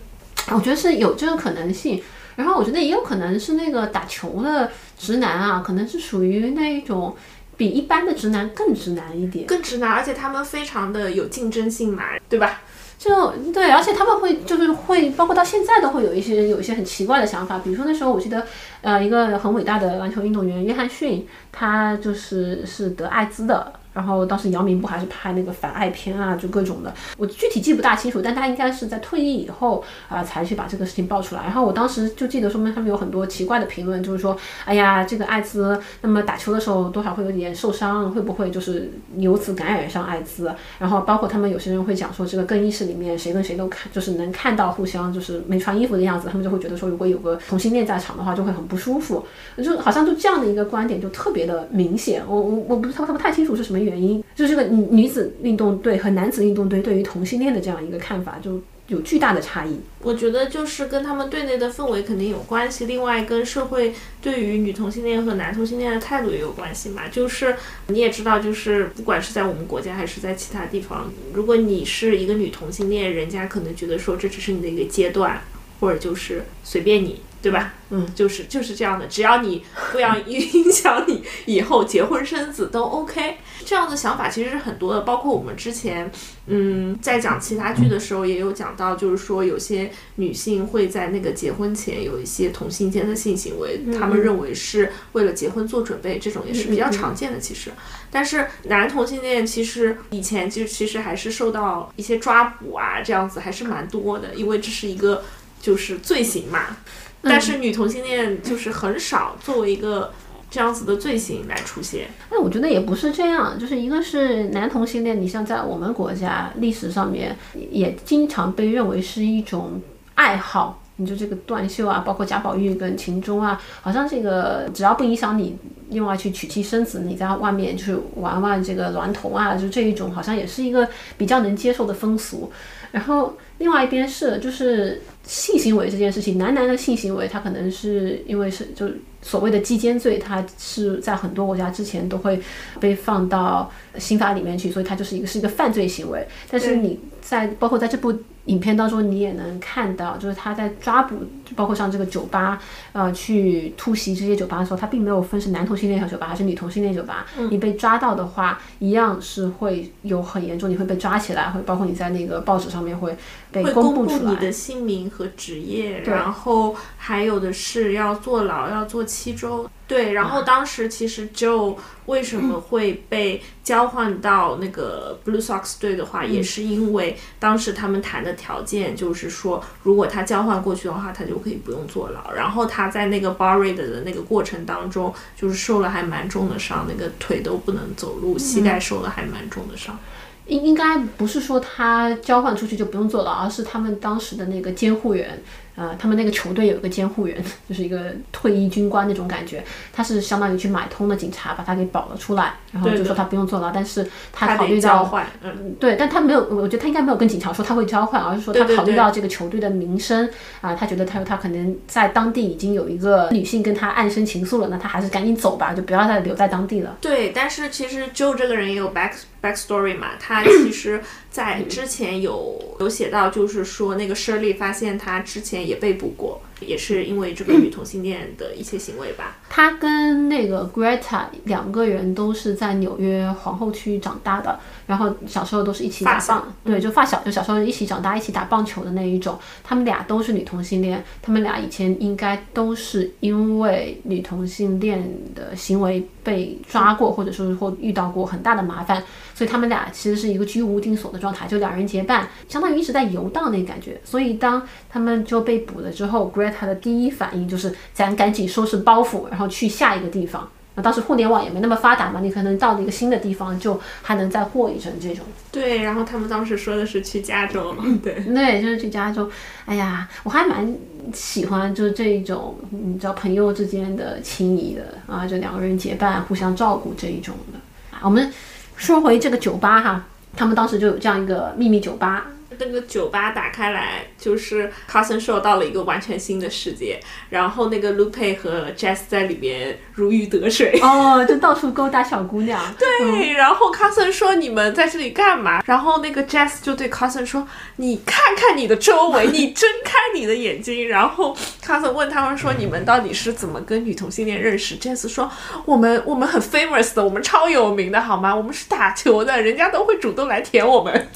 [0.51, 2.03] 我觉得是有这个可能性，
[2.37, 7.17] 然后我觉得也有可能是那个打球的直男啊，可能是属于那一种
[7.57, 12.63] 比一般的直男更直男一点，更直男，而且他们非常的有竞争性嘛，对吧？
[12.99, 18.47] 就对，而且他们会就是会，包括到现在都会有一些有一些很奇怪的想法，比如说那时候我记得，
[18.83, 23.73] 呃，一个很伟大的篮球运动员约翰逊，他就是是得艾滋的。
[23.95, 31.45] 然后当时姚明不还是拍那个反爱片啊，就各种的，我具体记不大清楚，但他应该是在退役以后啊、才去把这个事情爆出来。
[31.45, 40.53] 然后我当时就记得说明他们有很多奇怪的评论，就是说，哎呀，这个艾滋，那么打球的时候多少会有点受伤，会不会就是由此感染上艾滋？
[40.79, 49.25] 然后包括他们有些人会讲说，这个更衣室里面谁跟谁都看，就是能看到互相就是没穿衣服的样子，他们就会觉得说，如果有个同性恋在场的话，就会很不舒服。
[49.63, 59.79] 就好像就这样的一个观点就特别的明显，我我我不他不太清楚是什么原因，就这个女女子运动队和男子运动队对于同性恋的这样一个看法就有巨大的差异。
[60.03, 67.09] 我觉得就是跟他们队内的氛围肯定有关系，另外跟社会对于女同性恋和男同性恋的态度也有关系嘛。
[67.09, 75.41] 就是你也知道，就是不管是在我们国家还是在其他地方，如果你是一个女同性恋，人家可能觉得说这只是你的一个阶段，
[75.81, 77.21] 或者就是随便你。
[77.45, 77.75] 对吧？
[77.91, 83.37] 嗯，就是就是这样的，只要你不要 影响你以后结婚生子都 OK。
[83.67, 86.11] 这样的想法其实是很多的，包括我们之前，
[86.47, 97.39] 嗯，在讲其他剧的时候也有讲到，就是说有些女性会在那个结婚前有一些同性间的性行为，他们认为是为了结婚做准备，这种也是比较常见的。
[97.39, 97.71] 其实，
[98.11, 105.23] 但是男同性恋其实以前就其实还是受到一些抓捕啊，这样子还是蛮多的，因为这是一个
[105.61, 106.77] 就是罪行嘛。
[107.25, 110.13] 但是女同性恋就是很少作为一个
[110.51, 112.09] 这样子的罪行来出现。
[112.31, 117.37] 哎我觉得也不是这样，就是一个是男同性恋，你像在我们国家历史上面
[117.71, 119.81] 也经常被认为是一种
[120.15, 120.81] 爱好。
[120.97, 125.57] 你就这个断袖啊，包括贾宝玉跟秦钟啊，好像这个只要不影响你
[125.89, 132.53] 另外去娶妻生子，你在外面就是玩玩这个娈童啊，就这一种好像也是一个比较能接受的风俗。
[132.93, 138.89] 然后另外一边是就是性行为这件事情，男男的性行为，他可能是因为是就
[139.25, 142.41] 所谓的基奸罪，它是在很多国家之前都会
[142.79, 146.29] 被放到刑法里面去，所以它就是一个是一个犯罪行为。
[146.51, 151.17] 但是你在包括在这部影片当中，你也能看到，就是他在抓捕，
[151.57, 152.61] 包括像这个酒吧，
[152.93, 157.25] 呃，去突袭这些酒吧的时候，他并没有分是男同性恋小酒吧还是女同性恋酒吧。
[157.51, 163.17] 你被抓到的话，一样是会有很严重，你会被抓起来，会包括你在那个报纸上面会
[163.51, 164.19] 被会公布出来。
[164.19, 169.69] 布你的姓名和职业，然后还有的是要坐牢，要坐七周。
[169.87, 182.33] 对，然后当时其实就为什么会被交换到那个 Blue Sox 队的话，也是因为当时他们谈的条件就是说，如果他交换过去的话，他就可以不用坐牢。
[182.33, 189.99] 然后他在那个 raid 的那个过程当中，就是受了还蛮重的伤，那个腿都不能走路，膝盖受了还蛮重的伤。
[190.47, 195.43] 应应该不是说他交换出去就不用坐牢，而是他们当时的那个监护员，
[195.77, 205.11] 呃，他们那个球队有一个监护人， 就是一个退役军官那种感觉，他是相当于去买通了警察，把他给保了出来，然后就说他不用坐牢，但是他考虑到
[205.43, 210.29] 嗯，对，但他没有，我觉得他应该没有跟警察说他会交换，而是说他考虑到这个球队的名声。
[210.61, 216.97] 啊，他觉得他他可能在当地已经有一个女性跟他暗生情愫了，那他还是赶紧走吧，就不要再留在当地了。
[217.01, 219.13] 对，但是其实 Joe 这个人也有 back
[219.45, 229.37] backstory 嘛，他 其实在之前有有写到，就是说那个 Shirley 发现他之前也被捕过，也是因为这个女同性恋的一些行为吧。
[229.49, 239.39] 他跟那个 Greta 两个人都是在纽约皇后区长大的，然后小时候都是一起打棒，对，就发小，就小时候一起长大，一起打棒球的那一种。
[239.63, 249.03] 他们俩都是女同性恋，他们俩以前应该都是因为女同性恋的行为被抓过，或者说是或遇到过很大的麻烦，
[249.35, 254.01] 所以他们俩其实是一个居无定所的状态，就两人结伴，相当于一直在游荡那感觉。
[254.05, 260.49] 所以当他们就被捕了之后，Greta 的第一反应就是咱赶紧收拾包袱，然后去下一个地方。
[260.77, 265.25] 那当时互联网也没那么发达嘛，你可能到了一个新的地方，就还能再过一阵这种。
[265.53, 269.31] 对，然后他们当时说的是去加州，对，对，就是去加州。
[269.67, 270.75] 哎呀，我还蛮
[271.13, 277.59] 喜欢就是这一种你知道朋友之间的情谊的啊，就两个人结伴互相照顾这一种的。
[277.97, 278.33] 啊我们
[278.75, 280.05] 说回这个酒吧哈，
[280.37, 282.27] 他们当时就有这样一个秘密酒吧，
[282.59, 290.79] 那个酒吧打开来，就是 Carson Show 到了一个完全新的世界，然后那个 Lupe 和 Jess 在里边如鱼得水。
[290.83, 292.61] 哦，就到处勾搭小姑娘。
[292.79, 305.31] 对，然后 Carson 说：“你们在这里干嘛？”然后那个 Jess 就对 Carson 说：“你看看你的周围，你 睁开你的眼睛。”然后 Carson 问他们说：“你们到底是怎么跟女同性恋认识？”Jess 说
[305.67, 308.35] ：“我们我们很 famous 的，我们超有名的好吗？
[308.35, 311.09] 我们是打球的，人家都会主动来舔我们。”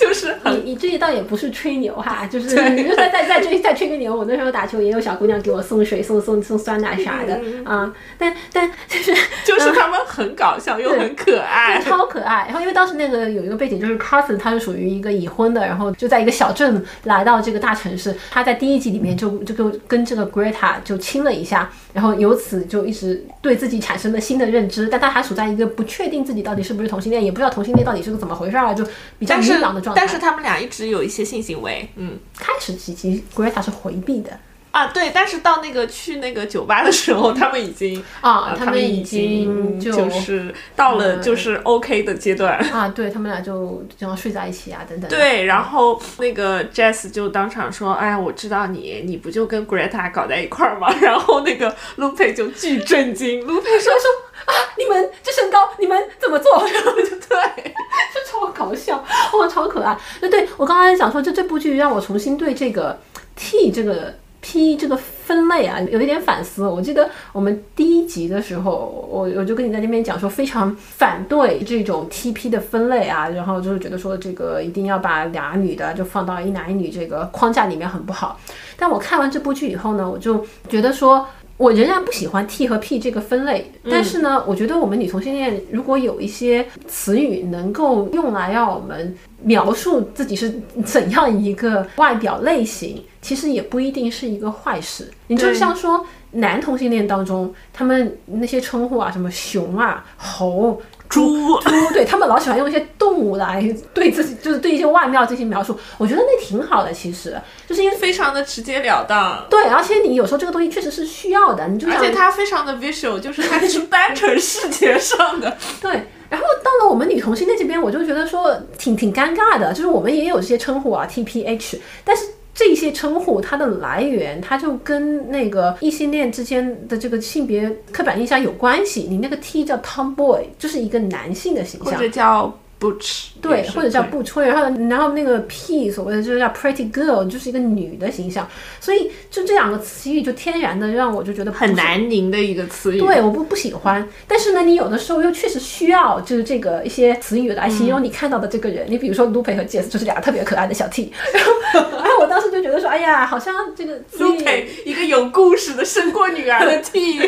[0.00, 4.16] 就是你你这一倒也不是吹牛哈，就是你就在在在吹再吹个牛。
[4.16, 12.46] 我那时候打球也有小姑娘给我送水、送送送酸奶啥的啊，但但就是 就是他们很搞笑又很可爱，超可爱。
[12.46, 18.16] 然后因为当时那个有一个背景，就是 Carson 他是属于一个已婚的，然后就在一个小镇来到这个大城市。
[18.30, 24.88] 他在第一集里面就就跟跟这个 Greta 就亲了一下，然后由此就一直对自己产生了新的认知。
[24.88, 28.84] 但他还处在一个不确定自己到底是不是同性恋，也不知道同性恋到底是个怎么回事儿，就
[29.18, 29.89] 比较迷茫的状态。
[29.96, 34.38] 但是他们俩一直有一些性行为，嗯，开始几集 Greta 是回避的。
[34.72, 45.10] 啊，对，但是到那个去那个酒吧的时候，他们已经啊，他们已经就是到了就是 OK 的阶段啊，对他们俩就经常睡在一起啊，等等。
[45.10, 54.08] 对，然后那个 Jess 就当场说：“哎呀，我知道你，你不就跟 Greta 搞在一块儿吗？” 然后那个 Lupe 就巨震惊，Lupe 说：“说
[54.46, 57.74] 啊，你们这身高，你们怎么做？”然后就对，
[58.14, 59.04] 就超搞笑，
[59.36, 59.98] 哇，超可爱。
[60.20, 62.96] 那对我刚才想说，就这部剧让我重新对这个
[63.34, 64.14] T 这个。
[64.40, 66.66] P 这个分类啊，有一点反思。
[66.66, 78.40] 我记得我们第一集的时候，我我就跟你在那边讲说，非常反对这种 TP 的分类啊，然后就是觉得说这个一定要把俩女的就放到一男一女这个框架里面很不好。
[78.76, 81.26] 但我看完这部剧以后呢，我就觉得说。
[81.60, 95.10] 我仍然不喜欢 T 和 P 这个分类，但是呢，我觉得我们女同性恋如果有一些词语能够用来让我们描述自己是怎样一个外表类型，其实也不一定是一个坏事。
[95.26, 100.80] 你就像说男同性恋当中，他们那些称呼啊，什么熊啊、猴。
[101.10, 103.60] 猪猪，对他们老喜欢用一些动物来
[103.92, 105.76] 对自己，就是对一些外貌进行描述。
[105.98, 107.36] 我觉得那挺好的，其实
[107.68, 109.44] 就是因为非常的直截了当。
[109.50, 115.58] 对，而且你有时候这个东西确实是需要的，你就而且它非常的 visual，就是它是单纯视觉上的。
[115.82, 115.90] 对，
[116.28, 122.22] 然后到了我们女同性恋这边，我就觉得说挺挺尴尬的，就是我们也有这些称呼啊，T P H，但是。
[122.54, 129.06] 这些称呼它的来源，它就跟那个异性恋之间的这个性别刻板印象有关系。
[129.08, 132.58] 你那个 T 叫 Tomboy，就是一个男性的形象，或者叫。
[132.80, 138.48] Butch 对，或者叫不吹，然后然后那个 P 所谓的就是叫 pretty girl，就是一个女的形象，
[138.80, 142.98] 所以就这两个词语就天然的让我就觉得很难拧的一个词语。
[142.98, 144.06] 对，我不不喜欢。
[144.26, 148.86] 但是呢，你有的时候又确实需要就是这个一些词语来形容你看到的这个人。
[148.88, 151.52] 你比如说 Lupe 和 Jess 就是两个特别可爱的小 T， 然后
[151.98, 157.18] 然后我当时就觉得说，哎呀，好像这个 Lupe 一个有故事的生过女儿的 T，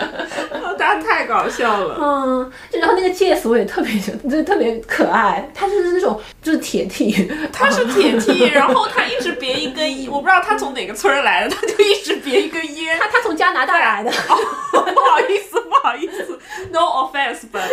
[0.78, 1.96] 他太搞笑了。
[2.00, 4.81] 嗯，然后那个 Jess 我也特别就特别。
[4.86, 12.98] 可爱，他就是那种就是铁 T， 他是铁 T， 然后他一直别一根烟，我不知道他从哪个村儿来的，他就一直别一根烟。
[12.98, 14.10] 他他从加拿大来的，
[14.70, 16.38] 不好意思不好意思
[16.70, 17.68] ，no offense，but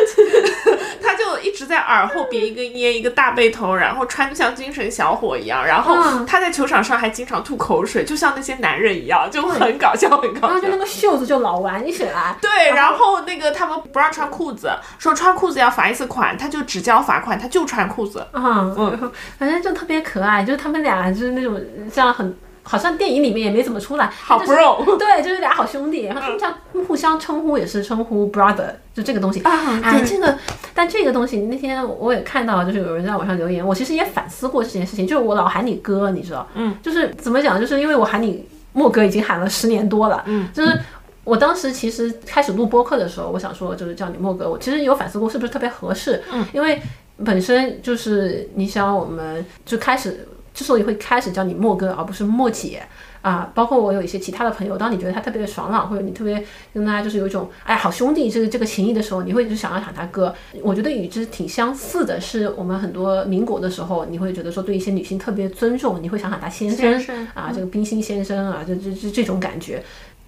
[1.01, 10.47] 他就一直在耳后别一根烟，一个大背头，然后穿的像精神小伙一样，然后他在球场上还经常吐口水，就像那些男人一样，就很搞笑很搞笑。
[10.47, 12.36] 然后就那个袖子就老挽起来。
[12.41, 17.09] 对，然后那个他们不让穿裤子，说穿裤子要罚一次款，他就只交。
[17.09, 18.75] 罚款，他就穿裤子，嗯。
[18.77, 21.59] 嗯，反正就特别可爱，就是他们俩就是那种
[21.91, 26.53] 像很，好像电影里面也没怎么出来，好 bro，对，就是俩好兄弟，然后他们家
[26.85, 29.41] 互相称呼也是称呼 brother，就这个东西。
[29.41, 30.37] 啊，哎，这个，
[30.75, 40.77] 但这个东西那天我也看到，就是有人在网上留言，我其实也反思过这件事情，就是我老喊你哥，你知道，嗯，就是怎么讲，就是因为我喊你莫哥已经喊了十年多了，嗯，就是。
[41.24, 46.82] 我当时其实开始录播客的时候，我想说就是叫你莫哥，我其实有反思过是不是特别合适，嗯，因为
[47.24, 52.82] 本身就是你想我们就开始之所以会开始叫你莫哥而不是莫姐
[53.22, 56.41] 啊，包括我有一些其他的朋友，当你觉得他特别的爽朗，或者你特别
[56.74, 60.34] 跟他就是有一种哎好兄弟这个这个情谊的时候，你会就想要喊他哥。
[60.63, 69.84] 我觉得与之挺相似的是，我们很多民国的时候，你会觉得说对一些女性特别尊重，你会想喊他先生啊，这个冰心先生啊，这这这这种感觉。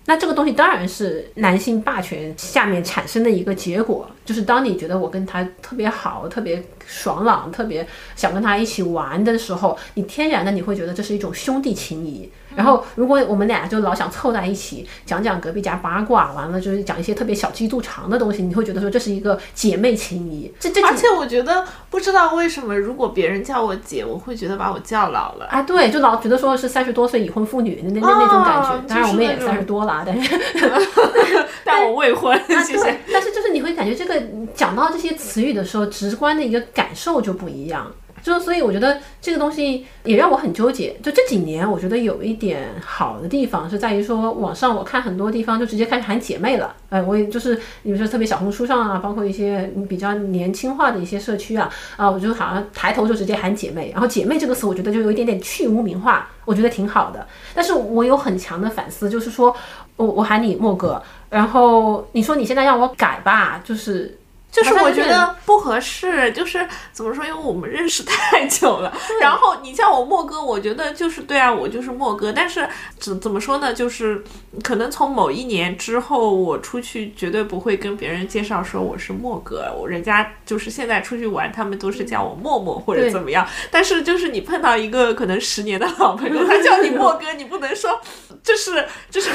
[0.05, 6.63] 那这个东西当然是男性霸权下面产生的一个结果，就是当你觉得我跟他特别好，特别。
[6.93, 7.87] 爽朗，特别
[8.17, 12.29] 想跟他一起玩的时候，你天然的你会觉得这是一种兄弟情谊。
[12.55, 20.51] 然后，如果我们俩就老想凑在一起讲讲隔壁家八卦，完了就是讲一些特别小鸡肚肠的东西，你会觉得说这是一个姐妹情谊。
[20.59, 25.45] 这这，而且我觉得不知道为什么，如果别人叫我姐，我会觉得把我叫老了。
[25.45, 28.83] 啊，对，就老觉得说是三十多岁已婚妇女那那那种感觉。
[28.87, 30.39] 当然我们也三十多了，但是
[31.63, 32.99] 但我未婚， 谢谢。
[33.11, 34.21] 但是就是你会感觉这个
[34.53, 37.91] 讲到这些词语的时候，直观的一个感受就不一样。
[38.21, 40.95] 就所以我觉得这个东西也让我很纠结。
[41.03, 46.75] 就这几年，我觉得有一点好的地方是在于说，网上我看很多地方就直接开始喊姐妹了。
[46.89, 53.91] 哎，我也就是比如说特别小红书上啊，包括一些比较年轻化的一些社区啊，啊，我就好像抬头就直接喊姐妹。
[53.91, 57.27] 然后姐妹这个词，我觉得就有一点点去污名化，我觉得挺好的。
[57.53, 59.55] 但是我有很强的反思，就是说
[59.95, 64.17] 我我喊你莫哥，然后你说你现在让我改吧，就是。
[64.51, 67.25] 就是我觉得不合适，就是怎么说？
[67.25, 68.93] 因为我们认识太久了。
[69.21, 72.33] 然后你叫我莫哥，我觉得就是对啊，我就是莫哥。
[72.33, 72.67] 但是
[72.99, 73.73] 怎怎么说呢？
[73.73, 74.21] 就是
[74.61, 79.73] 可能从某一年之后，我出去绝对不会跟别人介绍说我是莫哥。
[79.73, 83.47] 我人家就是现在出去玩，他们都是叫我默默或者怎么样。
[83.71, 87.97] 但是就是你碰到一个可能十年的好朋友，他叫你 莫哥，你不能说
[88.43, 89.29] 这是这是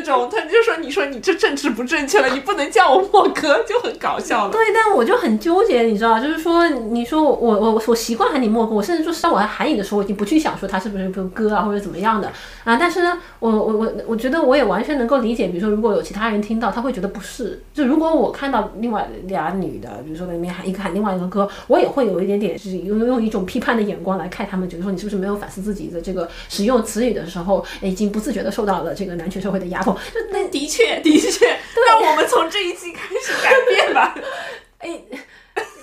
[0.00, 3.62] 这种，他就说你说你这政治不正确了，你不能叫我莫哥。
[3.68, 4.50] 就很搞笑了。
[4.50, 12.32] 对，但我就很纠结，你知道，就是说，你说我我我习惯喊你莫哥，我甚至说当我喊你的时候，我已经不去想说他是不是不哥啊或者怎么样的
[12.64, 12.76] 啊。
[12.76, 17.62] 但是呢，我我我我觉得我也完全能够理解，比如说如果有其他人听到，他会觉得不是。
[17.74, 29.89] 就如果我看到另外俩女的，比如说里面喊一个喊另外一个哥，我也会有一点点是用用一种批判的眼光来看他们，觉得说你是不是没有反思自己的这个使用词语的时候，已经不自觉的受到了这个男权社会的压迫。
[30.14, 31.46] 就那的确的确，
[31.86, 34.14] 让我们从这一期开始改变吧。
[34.78, 34.88] 哎，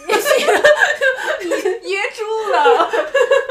[0.08, 2.90] 你噎住了，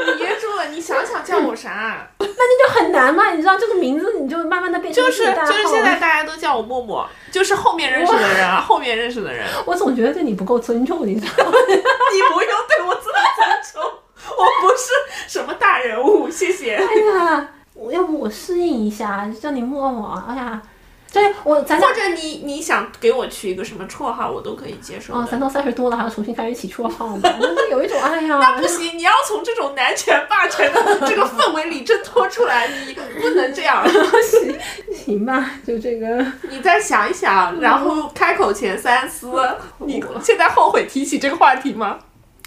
[0.05, 0.65] 你噎住了。
[0.67, 2.07] 你想想叫我啥？
[2.19, 2.31] 那你
[2.61, 9.45] 就很难嘛，你知道这个名字，你就慢慢的变成就是就是现在大家都叫我默默，就是后面认识的人啊，后面认识的人。
[9.65, 11.51] 我总觉得对你不够尊重，你知道吗？
[11.67, 14.91] 你不用对我这么尊重，我不是
[15.27, 16.75] 什么大人物，谢谢。
[16.75, 20.21] 哎呀，我要不我适应一下，叫你默默。
[20.27, 20.61] 哎呀。
[21.09, 25.13] 对我，咱或者你你想给我取一个什么绰号，我都可以接受。
[25.13, 27.21] 啊，咱都三十多了，还要重新开始起绰号吗？
[27.23, 33.87] 那 有一种哎呀，那不行，你要从这种男权霸权的这个氛围里挣脱出来，你不能这样。
[34.21, 34.59] 行
[34.93, 36.23] 行吧，就这个。
[36.49, 39.31] 你再想一想，然后开口前三思。
[39.77, 41.99] 你现在后悔提起这个话题吗？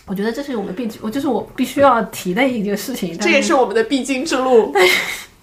[0.06, 3.16] 我觉得这是我们必，我就是我必须要提的一件事情。
[3.18, 4.70] 这也是我们的必经之路。
[4.74, 4.92] 但是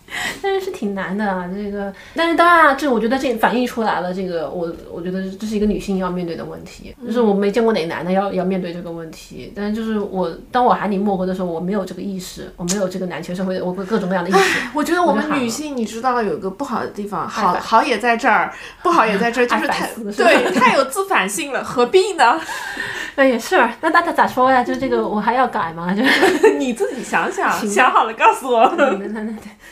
[0.42, 14.62] 是是挺难的啊，这个，但是当然啊，这我觉得这反映出来了，这个我我觉得这是一个女性要面对的问题，就是我没见过哪个男的要要面对这个问题，但是就是我当我喊你莫哥的时候，我没有这个意识，我没有这个男权社会的我各种各样的意识。
[14.74, 22.40] 我觉得我们女性，你知道有个不好的地方，好好也在这儿，不好也在这儿，就是太对太有自反性了，何必呢？
[23.16, 24.64] 那也是，那那他咋说呀？
[24.64, 25.94] 就这个我还要改吗？
[25.94, 28.72] 就是 你自己想想，想好了告诉我。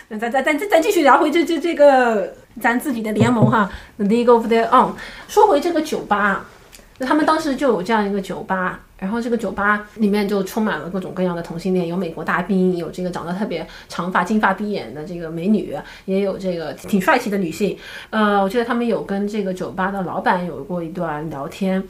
[0.07, 2.31] 那咱咱咱咱继续聊回这这这个
[2.61, 4.93] 咱自己的联盟哈 League of the On。
[5.27, 6.45] 说回这个酒吧，
[6.99, 15.75] 那他们当时就有这样一个酒吧，然后这个酒吧里面就充满了各种各样的同性恋，有美国大兵，有这个长得特别长发金发碧眼的这个美女，
[16.05, 17.75] 也有这个挺帅气的女性。
[18.11, 21.83] 呃，我记得他们有跟这个酒吧的老板有过一段聊天，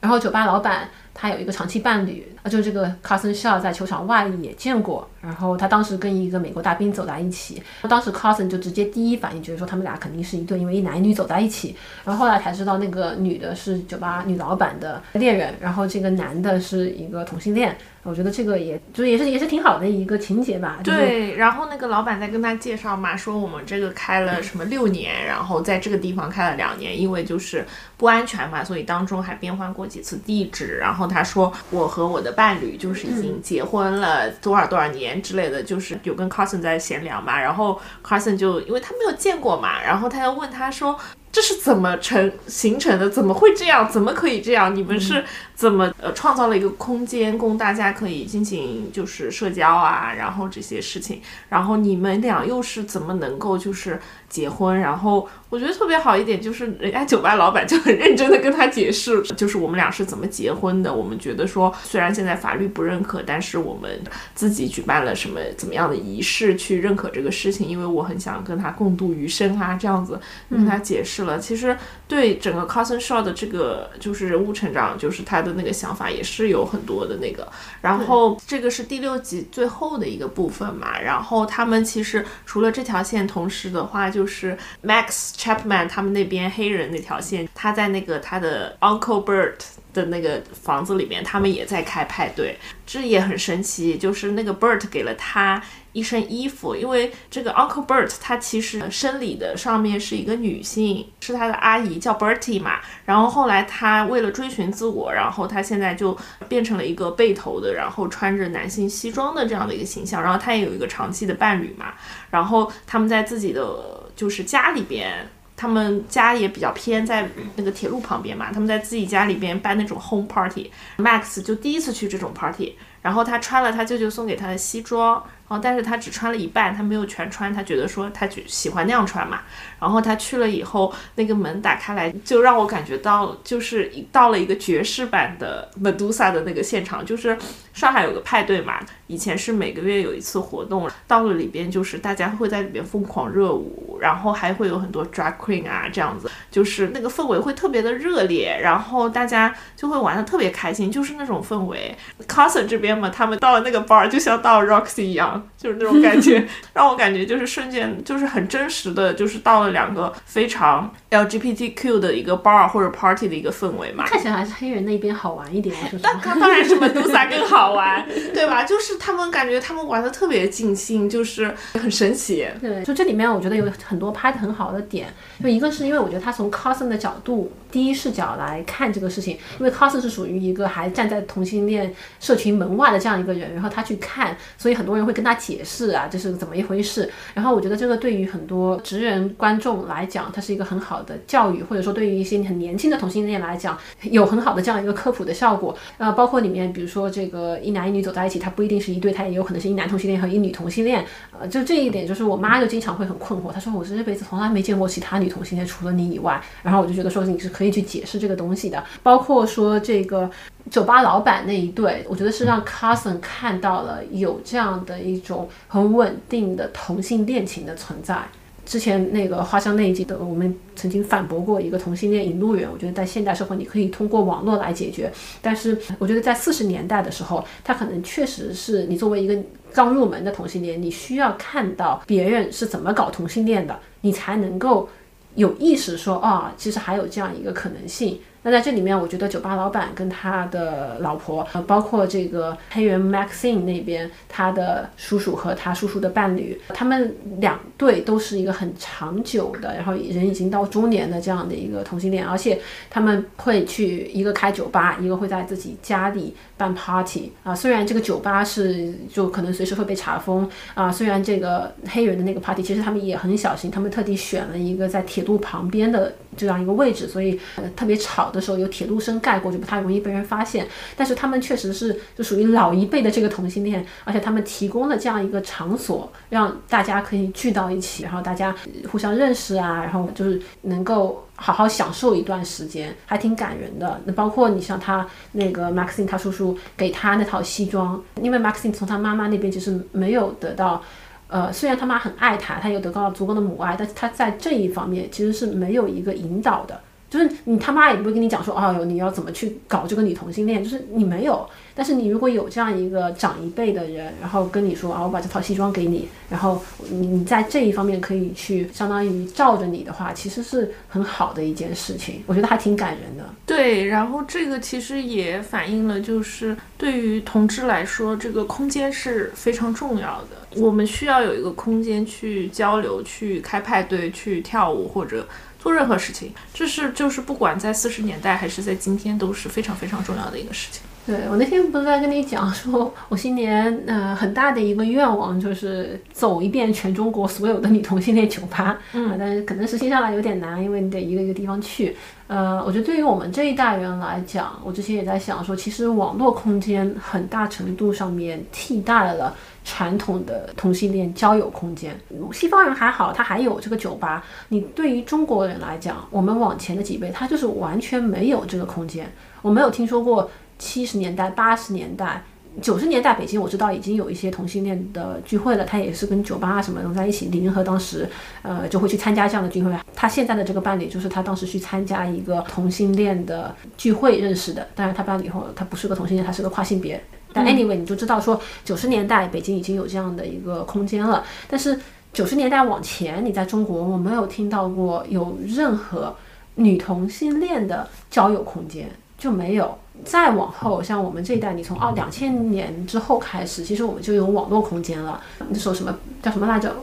[0.00, 0.88] 然后酒吧老板。
[1.20, 17.76] 他有一个长期伴侣，啊，就是这个 Carson Shaw 在球场外也见过，然后他当时跟一个美国大兵走在一起，当时 Carson 就直接第一反应就是说他们俩肯定是一对，因为一男一女走在一起，然后后来才知道那个女的是酒吧女老板的恋人，然后这个男的是一个同性恋。
[18.02, 20.78] 我觉得这个也就也是也是挺好的一个情节吧。
[20.82, 27.62] 对，然后那个老板在跟他介绍嘛，说我们这个开了什么六年，然后在这个地方开了两年，因为就是
[27.98, 30.78] 不安全嘛，所以当中还变换过几次地址。
[30.78, 37.38] 然后他说我和我的伴侣就是已经结婚了多少多少年之类的，就是有跟 Carson 在闲聊嘛。
[37.38, 40.98] 然后 Carson 就因为他没有见过嘛，然后他要问他说。
[41.32, 43.08] 这是怎么成形成的？
[43.08, 43.88] 怎么会这样？
[43.88, 44.74] 怎么可以这样？
[44.74, 45.24] 你们是
[45.60, 54.80] 怎么呃创造了一个空间供大家可以进行就是社交啊，然后这些事情，然后你们俩又是怎么能够就是结婚？
[54.80, 60.90] 然后我觉得特别好一点就是，人家酒吧老板就很认真的跟他解释，就是我们俩是怎么结婚的。
[60.94, 64.00] 我们觉得说，虽然现在法律不认可，但是我们
[64.34, 71.24] 自己举办了什么怎么样的仪式去认可这个事情，因为我很想跟他共度余生啊，这样子跟他解释。
[71.24, 71.76] 了，其实
[72.08, 77.50] 对整个 Carson Shaw 的这个就是人物成长，就是他的那个想法也是有很多的那个。
[77.80, 81.00] 然后这个是第六集最后的一个部分嘛。
[81.00, 89.54] 然后他们其实除了这条线，同时的话就是 Max Chapman 他们那边黑人那条线，他在那个他的 Uncle Bert
[89.92, 93.96] 的那个房子里面，他们也在开派对，这也很神奇。
[93.96, 95.62] 就是那个 Bert 给了他
[95.92, 102.80] 一身衣服，因为这个 Uncle Bert 他其实生理的上面是一个女性，是他的阿姨叫 Bertie 嘛。
[103.04, 106.16] 然后后来他为了追寻自我，然后他现在就
[106.48, 110.22] 变成了一个背头的，然后穿着男性西装的这样的一个形象。
[110.22, 111.94] 然后他也有一个长期的伴侣嘛。
[112.30, 115.28] 然后他们在自己的就是家里边。
[115.56, 120.70] 他们家也比较偏在那个铁路旁边嘛，他们在自己家里边办那种 home party。
[120.96, 125.22] Max 就第一次去这种 party，然后他穿了他舅舅送给他的西装。
[125.50, 127.52] 哦，但是他只穿了一半，他没有全穿。
[127.52, 129.40] 他觉得说他就喜欢那样穿嘛。
[129.80, 137.04] 然后他去了以后，那个门打开来，就让我感觉到就是到了一个爵士版的 Medusa 的那个现场。
[137.04, 137.36] 就是
[137.72, 151.96] 上海有个派对嘛，以前是每个月有一次活动，到了里边就是大家会在里边疯狂热舞，然后还会有很多 drag queen 啊这样子，就是那个氛围会特别的热烈，然后大家就会玩的特别开心，就是那种氛围。
[152.28, 155.48] Cousin 这边嘛，他们到了那个 bar 就像到了 Roxy 一样。
[155.56, 164.04] 就是那种感觉， 让我感觉就是瞬间就是很真实的，就是到了两个非常 LGBTQ 的一个 bar 或者 party 的一个氛围嘛。
[164.06, 168.62] 看起来还是黑人那边好玩一点，那当然是本杜萨更好玩，对吧？
[168.62, 172.46] 就是他们感觉他们玩的特别尽兴，就是很神奇。
[172.60, 175.12] 对，就这里面我觉得有很多拍的很好的点，
[175.42, 185.30] 就一个是因为我觉得他从 cousin 的角度第一视角来看这个事情，因为 cousin 是属于一个还站在同性恋社群门外的这样一个人，然后他去看，所以很多人会跟他。
[185.40, 187.10] 解释啊，这是怎么一回事？
[187.32, 195.76] 然后我觉得这个对于很多直人观众来讲，它是一个很好的教育，或者说对于一些很年轻的同性恋来讲，有很好的这样一个科普的效果。
[195.98, 201.04] 呃，包括里面，比如说这个一男一女走在一起，它不一定是一对，它也有可能是一男同性恋和一女同性恋。
[201.38, 206.42] 呃，就这一点，就是我妈就经常会很困惑，她说我这辈子从来没见过其他女同性恋，除了你以外。
[206.62, 210.30] 然后我就觉得说你是可以去解释这个东西的，包括说这个。
[210.70, 218.28] 酒吧老板那一对，我觉得是让 Carson 看到了有这样的一种很稳定的同性恋情的存在。
[218.70, 222.70] 之前那个花香那一集的，我们曾经反驳过一个同性恋引路人。
[222.72, 225.10] 我觉得在现代社会，你可以通过网络来解决。
[225.42, 229.36] 但是我觉得在四十年代的时候，他可能确实是你作为一个
[229.72, 234.88] 刚入门的同性恋，你需要看到别人是怎么搞同性恋的，你才能够
[235.34, 238.20] 有意识说啊，其实还有这样一个可能性。
[238.42, 257.52] 那在这里面，我觉得酒吧老板跟他的老婆，呃，包括这个黑人 Maxine 那边，他的叔叔和他叔叔的伴侣，他们两对都是一个很长久的，然后人已经到中年的这样的一个同性恋，而且他们会去一个开酒吧，一个会在自己家里办 party 啊。
[257.54, 268.20] 虽然这个酒吧是就可能随时会被查封啊，虽然这个黑人的那个 party 其实他们也很小心，他们特地选了一个在铁路旁边的这样一个位置，所以呃特别吵。
[268.30, 270.66] 的时候有铁路声盖过，就不太容易被人发现。
[270.94, 278.54] 但是他们确实是就属于老一辈的这个同性恋，而且他们提供了这样一个场所，让大家可以聚到一起，然后大家
[278.92, 283.98] 互相认识啊，然后就是能够好好享受一段时间，还挺感人的。
[284.04, 290.82] 那包括你像他那个 Maxine 他叔叔给他那套西装，因为 Maxine 从他妈妈那边其实没有得到，
[291.28, 296.78] 呃，虽然他妈很爱他，他又得到了足够的母爱，但是他在这一方面其实是没有一个引导的。
[297.08, 300.62] 就是你他妈也不会跟你讲说，哦哟，你要怎么去搞这个女同性恋？
[300.62, 301.48] 就是你没有。
[301.74, 312.22] 但是你如果有这样一个长一辈的人，然后跟你说啊，我把这套西装给你，然后你你在这一方面可以去相当于罩着你的话，其实是很好的一件事情。
[312.26, 313.24] 我觉得还挺感人的。
[313.46, 320.60] 对，然后这个其实也反映了，就是对于同志来说，这个空间是非常重要的。
[320.60, 325.26] 我们需要有一个空间去交流、去开派对、去跳舞或者。
[325.62, 330.80] 做任何事情，这是就是不管在四十年代还是在今天都是非常非常重要的一个事情。
[331.10, 341.96] 对我那天不是在跟你讲说，我新年呃很大的一个愿望就是走一遍全中国所有的女同性恋酒吧，嗯，但是可能实行下来有点难，因为你得一个一个地方去。
[342.28, 349.34] 呃，我觉得对于我们这一代人来讲，我之前也在想说，其实网络空间很大程度上面替代了
[349.64, 351.92] 传统的同性恋交友空间。
[352.32, 354.24] 西方人还好，他还有这个酒吧。
[354.50, 359.10] 你对于中国人来讲，我们往前的几辈，他就是完全没有这个空间。
[359.42, 360.30] 我没有听说过
[360.60, 362.22] 七十年代、八十年代。
[362.60, 367.26] 九十年代北京我知道已经有一些同性恋的聚会了，他也是跟酒吧什么的在一起。
[367.26, 368.08] 李银河当时，
[368.42, 369.72] 呃，就会去参加这样的聚会。
[369.94, 374.66] 他现在的这个伴侣就是他当时去参加一个同性恋的聚会认识的。
[374.74, 377.00] 当然他伴侣以后他不是个同性恋，他是个跨性别。
[377.32, 381.24] 但 anyway 你就知道说九十年代北京已经有这样的一个空间了。
[381.48, 381.78] 但是
[382.12, 386.16] 九十年代往前，你在中国我没有听到过有任何
[386.56, 388.90] 女同性恋的交友空间。
[389.16, 389.78] 就没有。
[390.04, 395.20] 再往后，像我们这一代，你从二两千年之后开始，其实我们就有网络空间了。
[395.48, 396.74] 那时候什么叫什么来着？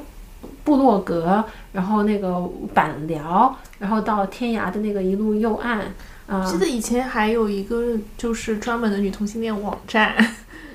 [0.63, 2.41] 部落格，然后那个
[2.73, 5.81] 板聊，然后到天涯的那个一路右岸。
[6.27, 10.13] 啊，记得以前还有一个就是专门的女同性恋网站。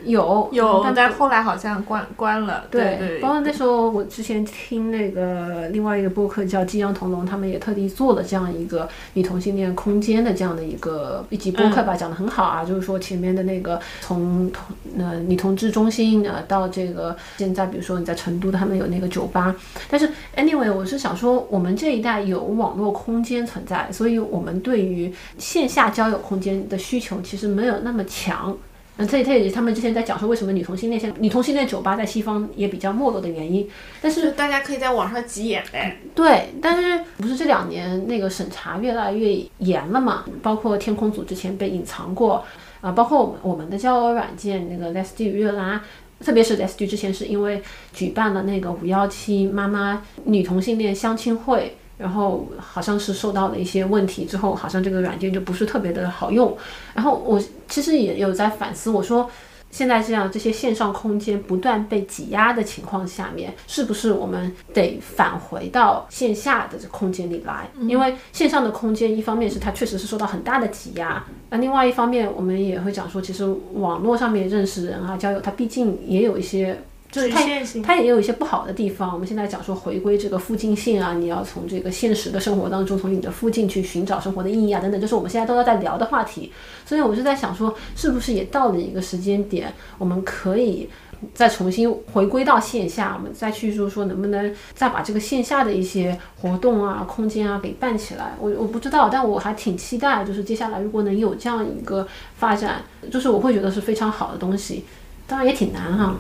[0.05, 2.65] 有有，但后来好像关关了。
[2.71, 12.65] 对对，包括那时候我之前听那个另外一个播客叫《激扬同龙》，他们也特地做了这样一个女同性恋空间的这样的一个一集播客吧，讲的很好啊。
[12.65, 19.55] 就是说前面的那个从同呃女同志中心呃到这个现在，比如说你在成都，他们有那个酒吧。
[19.91, 28.57] 但是 anyway，我是想说，我们这一代有网络空间存在，所以我们对于线下交友空间的需求其实没有那么强。
[29.03, 33.69] 嗯，这这也是他们之前在讲说为什么女同性恋现女同性恋酒吧在西方也比较没落的原因。
[34.01, 35.99] 但是大家可以在网上挤眼呗。
[36.15, 40.25] 对，但是不是这两年那个审查越来越严了嘛？
[40.43, 42.45] 包括天空组之前被隐藏过
[42.81, 45.83] 啊，包括我们我们的交友软件那个 Let's Do 月拉，
[46.21, 51.77] 特别是 Let's Do 之前是因为举办了那个五幺七妈妈女同性恋相亲会。
[52.03, 56.57] 然后好像是受到了一些问题之后，好像这个软件就不是特别的好用。
[56.93, 59.31] 然后我其实也有在反思，我说
[59.71, 67.71] 现在这样这些线上空间不断被挤压的情况下面，是不是我们得返回到线下的这空间里来？
[67.89, 76.83] 因为线上的空间一方面是它确实是受到很大的挤压，那另外一方面我们也会讲说，其实网络上面认识人啊、交友，它毕竟也有一些。
[77.13, 77.41] 就是它，
[77.85, 79.13] 它也有一些不好的地方。
[79.13, 86.51] 我们现在讲说回归这个附近性啊，你要从这个现实的生活当中，从你的附近去寻找生活的意义啊，等等，就是我们现在都要在聊的话题。
[86.87, 90.89] 所以我就在想说，是不是也到了一个时间点，我们可以
[91.35, 98.35] 再重新回归到线下，我们再去就是说，能不能再把这个线下的一些活动啊、空间啊给办起来？
[98.41, 102.09] 我我不知道，但我还挺期待，就是接下来如果能有这样一个
[102.39, 104.87] 发展，就是我会觉得是非常好的东西。
[105.27, 106.17] 当然也挺难哈。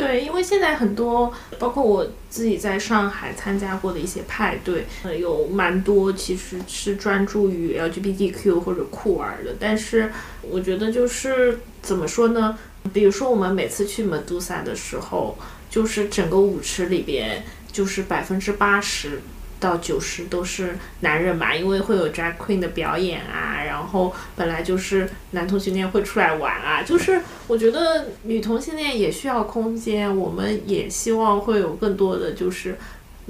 [0.00, 9.54] 对，因为现在很多，包括我自己在上海参加过的一些派对，呃，有蛮多其实是专注于 LGBTQ 或者酷儿的。
[9.60, 10.10] 但是
[10.42, 12.58] 我觉得就是怎么说呢？
[12.92, 15.36] 比如说我们每次去 Medusa 的时候，
[15.68, 19.20] 就是整个舞池里边就是百分之八十。
[19.60, 32.76] 到九十都是男人嘛，因为会有 Jack queen 的表演啊，然后本来就是男同性恋会出来玩啊，就是我觉得女同性恋也需要空间，我们也希望会有更多的就是。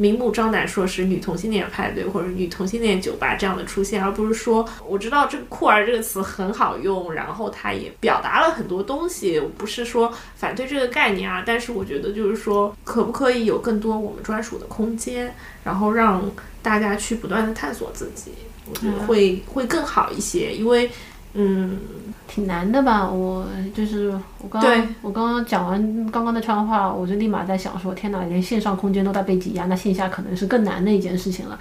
[0.00, 9.38] 明目张胆说是女同性恋派对或者女同性恋酒吧这样的出现，而不是说我知道这个“酷儿”这个词很好用，然后它也表达了很多东西。
[9.38, 15.34] 我不是说反对这个概念啊，但是我觉得就是说，可不可以有更多我们专属的空间，
[15.64, 16.22] 然后让
[16.62, 18.30] 大家去不断的探索自己，
[18.70, 20.90] 我觉得会会更好一些，因为。
[21.32, 21.78] 嗯，
[22.26, 23.08] 挺难的吧？
[23.08, 24.10] 我就是
[24.42, 31.56] 我刚刚我刚刚讲完刚刚那串话，我就立马在想说，天哪，连线上空间都在被挤压，那线下可能是更难的一件事情了。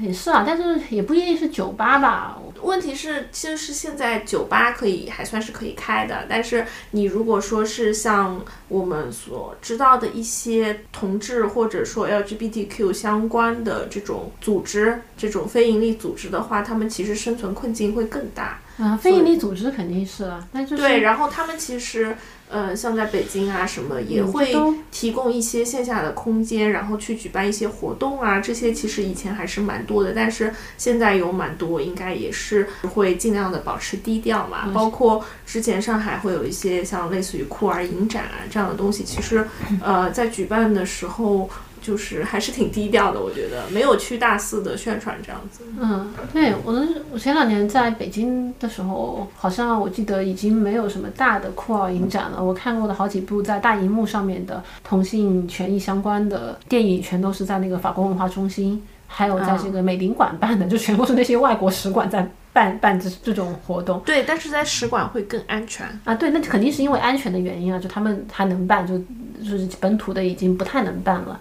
[0.00, 2.36] 也是啊，但是也不一定是酒吧吧？
[2.62, 18.58] 问题是，其实是现在酒吧可以还算是可以开的，但是你如果说是像我们所知道的一些同志或者说 LGBTQ 相关的这种组织，这种非营利组织的话，他们其实生存困境会更大。
[18.78, 21.00] 啊，非营利组织肯定是了，那就是对。
[21.00, 22.16] 然后他们其实，
[22.48, 24.54] 呃，像在北京啊什么，也会
[24.90, 28.40] 提供一些线下的空间，然后去举办一些活动啊。
[28.40, 34.70] 这些其实以前还是蛮多的，但是现在有蛮多，应该也是会尽量的保持低调嘛。
[34.72, 39.46] 包括之前上海会有一些像类似于酷儿影展啊这样的东西，其实，
[39.84, 41.48] 呃，在举办的时候。
[41.82, 45.64] 就是还是挺低调的，我觉得没有去大肆的宣传这样子。
[45.78, 46.72] 嗯，对我，
[47.12, 52.42] 我前两年在北京的时候，好像我记得已经没有什么大的酷儿影展了。
[52.42, 64.00] 我看过的好几部在大荧幕上面的同性权益相关的电影，全都是在那个法国文化中心，还有在这个美领馆办的，就全部是那些外国使馆在办办这这种活动。
[64.06, 66.14] 对，但是在使馆会更安全啊。
[66.14, 68.98] 对，那肯定是因为安全的原因啊，就他们还能办，就
[69.42, 71.40] 就是本土的已经不太能办了。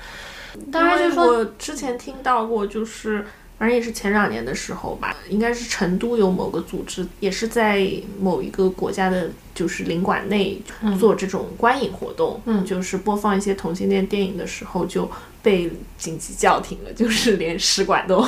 [0.72, 3.26] 当然，就是，我之前听到过，就是
[3.58, 7.86] 反正也是前两年的时候吧，应该是成都有某个组织，也是在
[8.20, 9.30] 某一个国家的，
[9.62, 10.60] 就是领馆内
[11.00, 15.08] 做这种观影活动，嗯，就是播放一些同性恋电影的时候就
[15.44, 18.24] 被紧急叫停了，就是 连使馆都，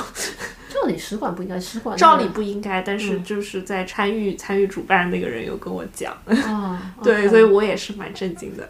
[0.69, 6.15] 照理使馆不应该，使馆照理不应该，但是就是在参与参与主办那个人有跟我讲，
[7.01, 8.69] 对，所以我也是蛮震惊的。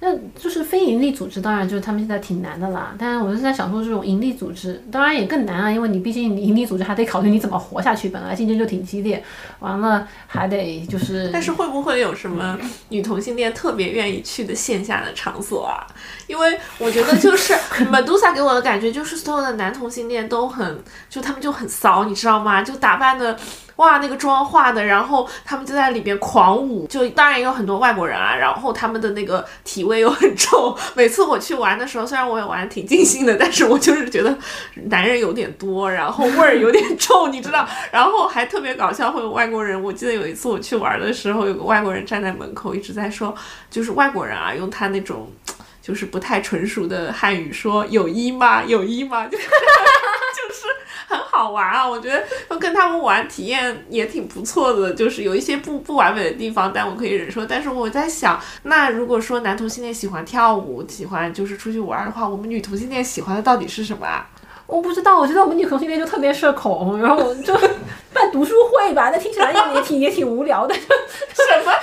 [0.00, 2.94] 那就是非盈利组织，当然就是他们现在挺难的啦。
[2.96, 9.20] 但是我是在想说，这种盈利组织当然也更难啊，因为你毕竟盈利组织还得考虑你怎么活下去，本来竞争就挺激烈，
[9.58, 11.30] 完了还得就是。
[11.32, 12.58] 但是会不会有什么
[12.88, 15.86] 女同性恋特别愿意去的线下的场所啊？
[16.26, 17.54] 因为我觉得就是
[17.90, 22.62] Medusa 给我的感觉就是所有的男同性恋都很，就他们就很骚，你知道吗？
[22.62, 23.38] 就打扮的。
[23.78, 30.76] 哇，那个妆化的，然后他们就在里边狂舞，就当然也有很多外国人啊，然后他们的那个体味又很重。
[30.96, 34.36] 每次我去玩的时候，虽然我也玩的挺尽兴的，但是我就是觉得
[34.86, 39.80] 男人有点多，然后味儿有点重，你知道， 然后还特别搞笑，会有外国人。
[39.80, 43.32] 我记得有一次我去玩的时候，有个外国人站在门口一直在说，
[43.70, 45.30] 就是外国人啊，用他那种
[45.80, 48.64] 就是不太纯熟的汉语说有一吗？
[48.66, 49.24] 有一吗？
[49.30, 50.66] 就是就是。
[51.08, 57.46] 很好玩啊，我觉得跟他们玩体验也挺不错的，就是有一些不不完美的地方，但我可以忍受。
[57.46, 64.28] 但是我在想，那如果说男同性恋喜欢跳舞，喜欢就是出去玩的话，我们女同性恋喜欢的到底是什么啊？
[64.66, 67.54] 我不知道，我觉得我们女同性恋就特别社恐，然后就
[68.12, 70.74] 办读书会吧，那听起来也也挺也挺无聊的。
[70.76, 71.74] 什么办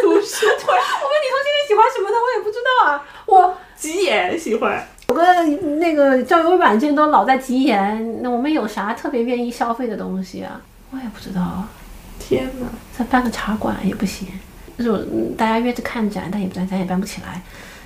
[0.00, 0.72] 读书会？
[0.72, 3.06] 我们女同性恋喜欢什么的，我也不知道啊。
[3.26, 4.88] 我吉野喜欢。
[5.10, 5.42] 有个
[5.78, 10.60] 那个交友软件都老在提言，那我们有啥特别愿意消费的东西啊？
[10.92, 11.64] 我也不知道。
[12.20, 14.28] 天哪，再办个茶馆也不行，
[14.76, 17.42] 那种大家约着看展，但也咱咱也办不起来，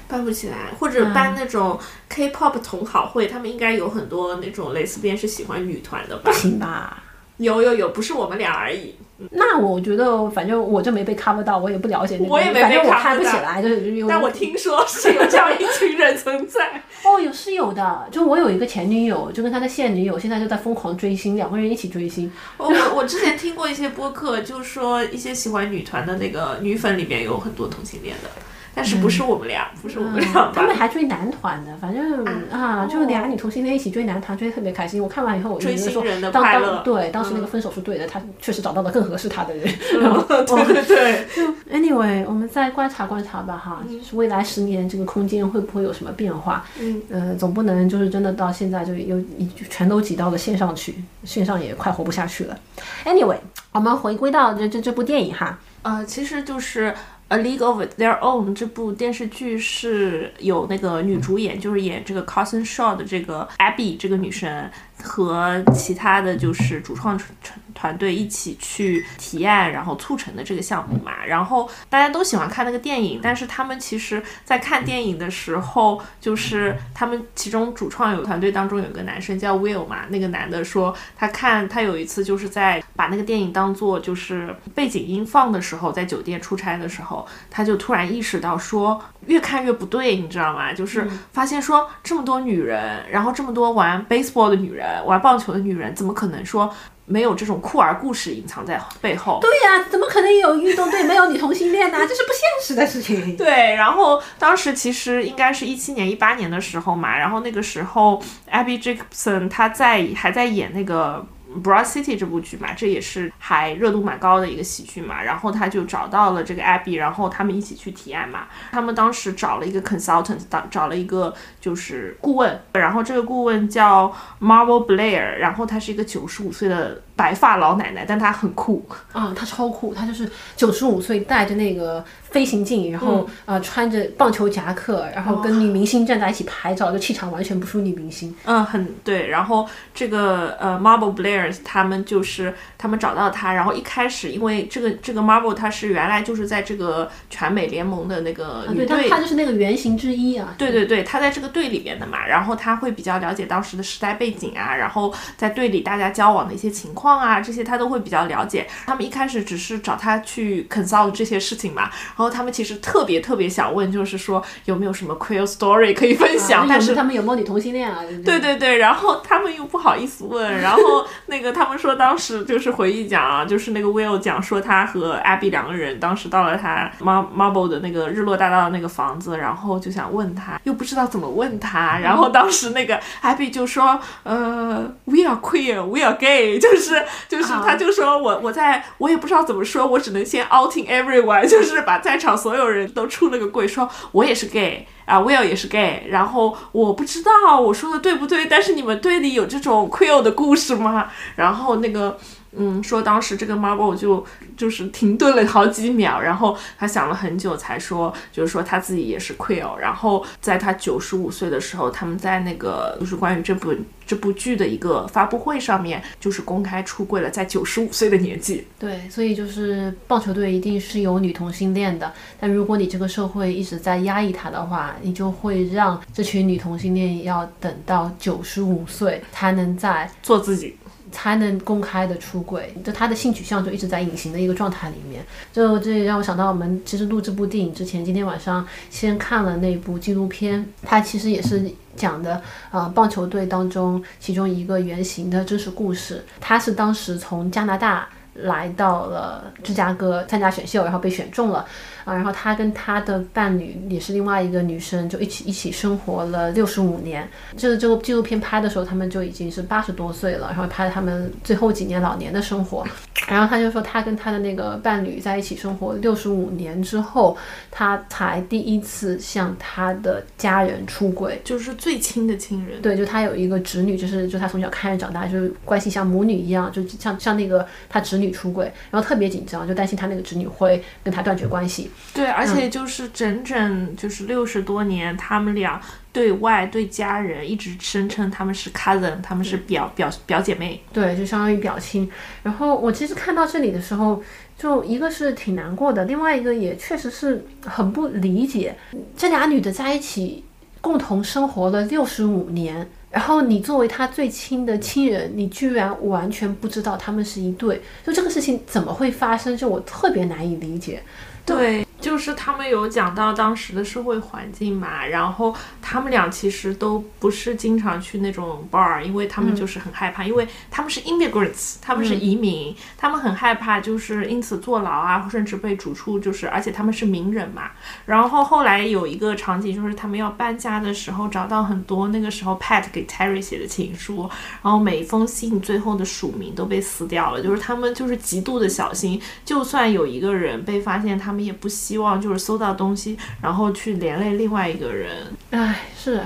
[0.07, 0.57] 办不起来。
[0.79, 1.79] 或者办那种
[2.11, 6.31] K-pop 同好会，他们应该有很多那种蕾丝边是喜欢女团的吧？
[6.31, 7.03] 不行吧？
[7.39, 8.95] 有有有，不是我们俩而已。
[9.31, 14.09] 那我觉得，反正我就没被 cover 到，我也不了解那个，我也没被反正我 cover 看不起来，就是有。
[14.09, 16.83] 但我听说是有这样一群人存在。
[17.05, 22.31] 哦，有是有的，就我有一个前女友，就跟他的现女友现在就在疯狂追星，两个人一起追星。
[22.57, 28.31] 我我我之前听过一些播客，就说一些喜欢女团的那个女粉里面有很多同性恋的，
[28.75, 30.53] 但是不是我们俩，不是我们俩吧？
[30.55, 35.03] 他们还追男团的，反正啊，就俩女同性恋一起追男团，追的特别开心。
[35.03, 39.72] 我看完以后，我就觉得说当当对当时那个分手是对的，他确实找到了更合适他的人。
[40.01, 46.64] 然 后对对 就，Anyway，我们再观察观察吧，哈，就是未来十年这个空间会不会有什么变化？
[46.81, 50.95] 嗯，呃，总不能就是真的到现在就有就全都挤到了线上去，
[51.25, 52.59] 线上也快活不下去了。
[53.05, 53.39] Anyway，
[53.72, 56.91] 我们回归到这这这部电影哈，呃，其实就是
[57.35, 64.70] 《A League of Their Own》这部电视剧是有那个女主演，就是演这个 Cousin Shaw 的这个 Abby 这个女生
[65.03, 67.35] 和其他的就是主创成
[67.75, 71.22] 团团队一起去提案，然后促成的这个项目嘛。
[71.27, 90.72] 然后大家都喜欢看那个电影，但是他们其实在看电影的时候，就是他们其中主创有团队当中有一个男生叫 Will 嘛，那个男的说他看他有一次就是在把那个电影当做就是背景音放的时候，在酒店出差的时候，他就突然意识到说越看越不对，你知道吗？
[90.72, 96.75] 就是发现说这么多女人，然后这么多玩 baseball 的女人，玩棒球的女人，怎么可能说
[97.07, 99.38] 没有这种酷儿故事隐藏在背后？
[99.40, 101.98] 对呀、怎么可能有运动队没有女同性恋呢？
[102.09, 103.36] 这是不现实的事情。
[103.36, 111.24] 对，然后当时其实应该是一七年、一八年的时候嘛，然后那个时候 Abby Jacobson 她在还在演那个。
[111.62, 118.46] Broad City 这部剧嘛，这也是还热度蛮高的一个喜剧嘛，然后他就找到了这个 Abby，然后他们一起去提案嘛。
[118.72, 138.35] 他们当时找了一个 consultant，当找了一个就是顾问，然后这个顾问叫 Marvel Blair，然后他是一个九十五岁的白发老奶奶，但她很酷，啊、她超酷，她就是九十五岁戴着那个飞行镜，然后、呃穿着棒球夹克，然后跟女明星站在一起拍照，就气场完全不输女明星。
[138.45, 139.29] 嗯，很对。
[139.29, 149.09] 然后这个呃，Marble Blair 他们就是他们找到他，然后一开始因为这个这个 Marble 她是原来就是在这个全美联盟的那个女队。
[149.09, 150.55] 他他就是那个原型之一啊。
[150.59, 158.66] 对对对，她在这个队里边的嘛，然后她会比较了解当时的时代背景啊，然后在队里大家交往的一些情况啊，这些他都会比较了解。
[158.86, 168.00] 他们一开始只是找他去 consult 这些事情嘛，然后他们其实特别特别想问，就是说有没有什么 queer story 可以分享，啊但是他们有没有女同性恋啊？
[168.05, 186.93] 对对对对，然后他们又不好意思问，然后那个他们说当时就是回忆讲啊，就是那个 Will 讲说他和 Abby 两个人当时到了他 Mar Marble 的那个日落大道的那个房子，然后就想问他，又不知道怎么问他，然后当时那个 Abby 就说，呃，We are queer, we are gay，就是
[187.28, 194.86] 就是啊他就说我我在我也不知道怎么说，我只能先 outing everyone， 就是把在场所有人都出了个柜，说我也是 gay。
[195.05, 201.09] 啊，Will 也是 gay，然后我不知道我说的对不对，但是你们队里有这种 queer 的故事吗？
[201.36, 202.18] 然后那个。
[202.57, 204.24] 嗯，说当时这个 Marble 就
[204.57, 209.76] 就是停顿了好几秒，然后他想了很久才说，就是说他自己也是 queer。
[209.76, 213.74] 然后在他九十五岁的时候，他们在那个就是关于这部
[214.07, 218.66] 这部剧的一个发布会上面，就是公开出柜了，在九十五岁的年纪。
[218.78, 230.76] 对，所以就是棒球队一定是有女同性恋的，但如果你这个社会一直在压抑他的话，你就会让这群女同性恋要等到九十五岁才能在做自己。
[231.15, 235.25] 才能公开的出轨，就他的性取向就一直在隐形的一个状态里面。
[235.53, 242.43] 就这也让我想到，我们其实录这部电影之前，今天晚上先看了那部纪录片，它其实也是讲的，
[242.73, 246.25] 呃，棒球队当中其中一个原型的真实故事。
[246.41, 251.65] 他是当时从加拿大来到了芝加哥参加选秀，然后被选中了。
[252.05, 257.28] 啊，然后他跟他的伴侣也是另外一个女生，就一起一起生活了六十五年。
[257.57, 262.86] 就是这个纪录片拍的时候，他们就已经是八十多岁了，然后拍他们最后几年老年的生活。
[263.26, 267.34] 然后他就说，他跟他的那个伴侣在一起生活六十五年之后，
[267.70, 272.82] 他才第一次向他的家人出轨，就是最亲的亲人。
[272.82, 281.90] 对，就他有一个侄女，就是就他从小看着长大，就是关系像母女一样，就像像那个他侄女出轨，然后特别紧张，就担心他那个侄女会跟他断绝关系。
[282.12, 285.80] 对，而且就是整整就是六十多年，他们俩
[286.12, 292.09] 对外对家人一直声称他们是 cousin，他们是表表表姐妹，对，就相当于表亲。
[292.45, 294.22] 然后我其实看到这里的时候，
[294.57, 298.76] 就一个是挺难过的，另外一个也确实是很不理解，
[299.16, 300.45] 这俩女的在一起
[300.80, 309.57] 共同生活了六十五年，然后你作为她最亲的亲人，你居然完全不知道他们是一对，就这个事情怎么会发生？
[309.57, 311.03] 就我特别难以理解。
[311.47, 311.86] 对。
[312.05, 327.70] 就是他们有讲到当时的社会环境嘛，然后他们俩其实都不是经常去那种 bar，因为他们就是很害怕，因为他们是 immigrants，他们是移民，他们很害怕就是因此坐牢啊，甚至被逐出，就是而且他们是名人嘛。
[328.05, 334.28] 然后后来有一个场景就是他们要搬家的时候，找到很多那个时候 Pat 给 Terry 写的情书，
[334.62, 341.93] 然后每一封信最后的署名都被撕掉了，就是他们就是极度的小心，就算有一个人被发现，他们也不希。
[341.95, 345.12] 希望就是搜到东西，然后去连累另外一个人。
[345.51, 346.20] 哎，是。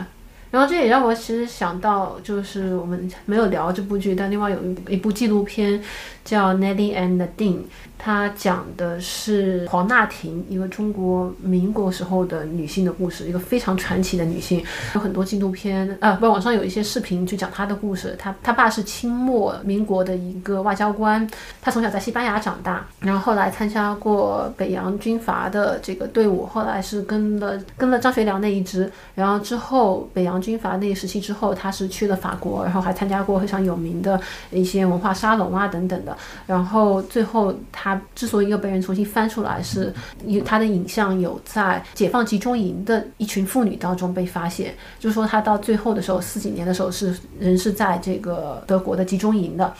[0.50, 5.78] 然后这也让我其实想到，就是我们没有聊这部剧，但另外有一一部纪录片
[6.24, 7.56] 叫《Nelly and Dean》。
[7.98, 14.64] 它讲的是黄娜婷，一个中国民国时候的女性的故事，一个非常传奇的女性。
[14.94, 18.14] 有很多纪录片，呃，不，网上有一些视频就讲她的故事。
[18.16, 21.28] 她她爸是清末民国的一个外交官，
[21.60, 28.90] 她从小在西班牙长大，然后后来参加过北洋军阀的这个队伍，后来是跟了跟了张学良那一支。
[29.16, 34.18] 然后之后北洋军阀那一时期之后，她是去了法国，然后还参加过非常有名的
[34.50, 36.16] 一些文化沙龙啊等等的。
[36.46, 37.87] 然后最后她。
[37.94, 39.92] 他之所以又被人重新翻出来，是
[40.26, 44.74] 有他的影像有在解放集中营的一群妇女当中被发现。
[44.98, 49.72] 就是说，他到最后的时候，四几年的时候是人是在这个德国的集中营的。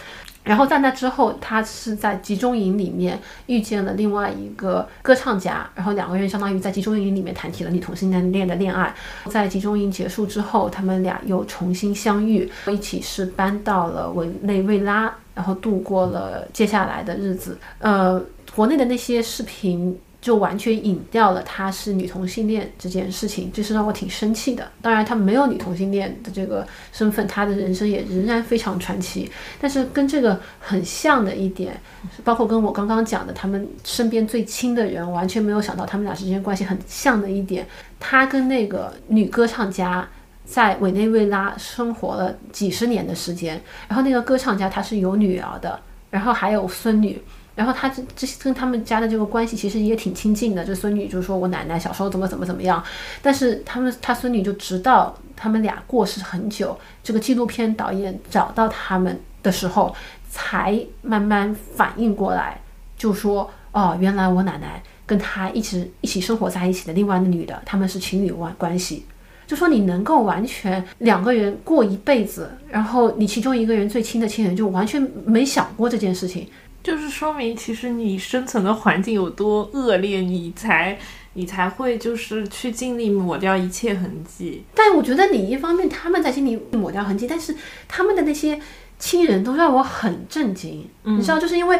[0.48, 8.94] 然后在那之后，他是在集中营里面遇见了另外一个歌唱家，然后两个人相当于在集中营里面谈起了你同性恋的恋爱。
[9.26, 15.14] 在集中营结束之后，他们俩又重新相遇，一起是搬到了委内瑞拉。
[15.34, 18.20] 然后度过了接下来的日子，呃，
[18.56, 24.70] 国内的那些视频就完全隐掉了她是女同性恋这件事情，这是让我挺生气的。
[24.82, 29.30] 当然，她没有女同性恋的这个身份，她的人生也仍然非常传奇。
[29.60, 31.80] 但是跟这个很像的一点，
[32.24, 37.66] 包括跟我刚刚讲的，他们身边最亲的人完全没有想到他们俩之间关系很像的一点，
[38.00, 40.08] 她跟那个女歌唱家。
[40.50, 47.20] 在委内瑞拉生活了几十年的时间，然后那个歌唱家他是有女儿的，然后还有孙女，
[47.58, 50.64] 然后他这这跟他们家的这个关系其实也挺亲近的。
[50.64, 52.80] 这孙女就说我奶奶小时候怎么怎么怎么样，
[53.20, 59.92] 但是他们他孙女就直到他们俩过世很久，这个纪录片导演找到他们的时候，
[60.30, 62.60] 才慢慢反应过来，
[62.96, 69.04] 就说哦，原来我奶奶跟他一直一起生活在一起的另外的女的，他们是情侣关关系。
[69.48, 76.46] 就说你能够完全两个人过一辈子，然后你其中一个人最亲的亲人就完全没想过这件事情，
[76.82, 80.98] 就是说明其实你生存的环境有多恶劣，你才
[81.34, 84.62] 你才会就是去尽力抹掉一切痕迹。
[84.74, 87.54] 但我觉得你一方面他们在尽力抹掉痕迹，但是
[87.86, 88.58] 他们的那些
[88.98, 90.88] 亲人都让我很震惊。
[91.02, 91.78] 你知道，就是因为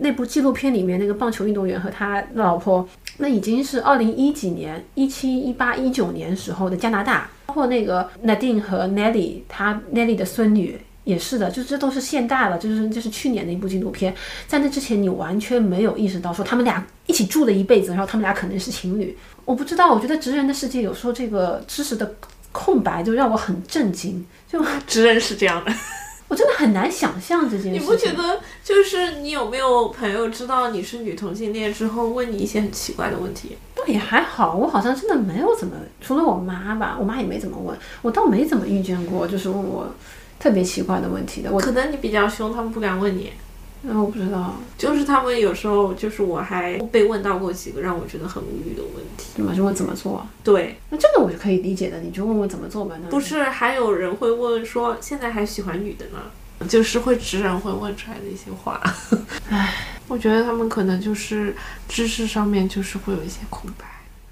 [0.00, 2.86] 那部纪录片里面那个棒球运动员和他老婆，
[3.18, 10.78] 那已经是二零一几年、一七、一八、一九年时候的加拿大，包括那个 Nadine 和 Nelly，他 Nelly 的孙女。
[11.08, 14.14] 也是的，就这都是现代了，就是就是去年的一部纪录片，
[14.46, 19.16] 在那之前你完全没有意识到说他们俩一起住了一辈子，然后他们俩可能是情侣。
[19.46, 22.14] 我不知道，我觉得直人的世界有时候这个知识的
[22.52, 25.72] 空白就让我很震惊，就 直人是这样的，
[26.28, 27.78] 我真的很难想象这件事。
[27.78, 33.56] 你不觉得就是你有没有朋友知道你是女同性恋之后问你一些很奇怪的问题？
[33.74, 39.90] 倒也还好，我好像真的没有怎么，除了我妈吧，我妈也没怎么问，我倒没怎么遇见过，就是问我。
[40.38, 43.32] 特别奇怪的问题的，我可能你比较凶，他们不敢问你。
[43.82, 49.30] 那我不知道，就是他们有时候，就是我还被问到过几个让我觉得很无语的问题。
[49.36, 49.54] 对吗？
[49.54, 50.26] 就问怎么做？
[50.42, 52.96] 对，那这个我是可以理解的，你就问问怎么做吧。
[53.08, 56.66] 不是，还有人会问说，现在还喜欢女的呢？
[56.68, 58.82] 就是会直人会问出来的一些话。
[59.48, 59.72] 唉，
[60.08, 61.54] 我觉得他们可能就是
[61.88, 63.86] 知识上面就是会有一些空白。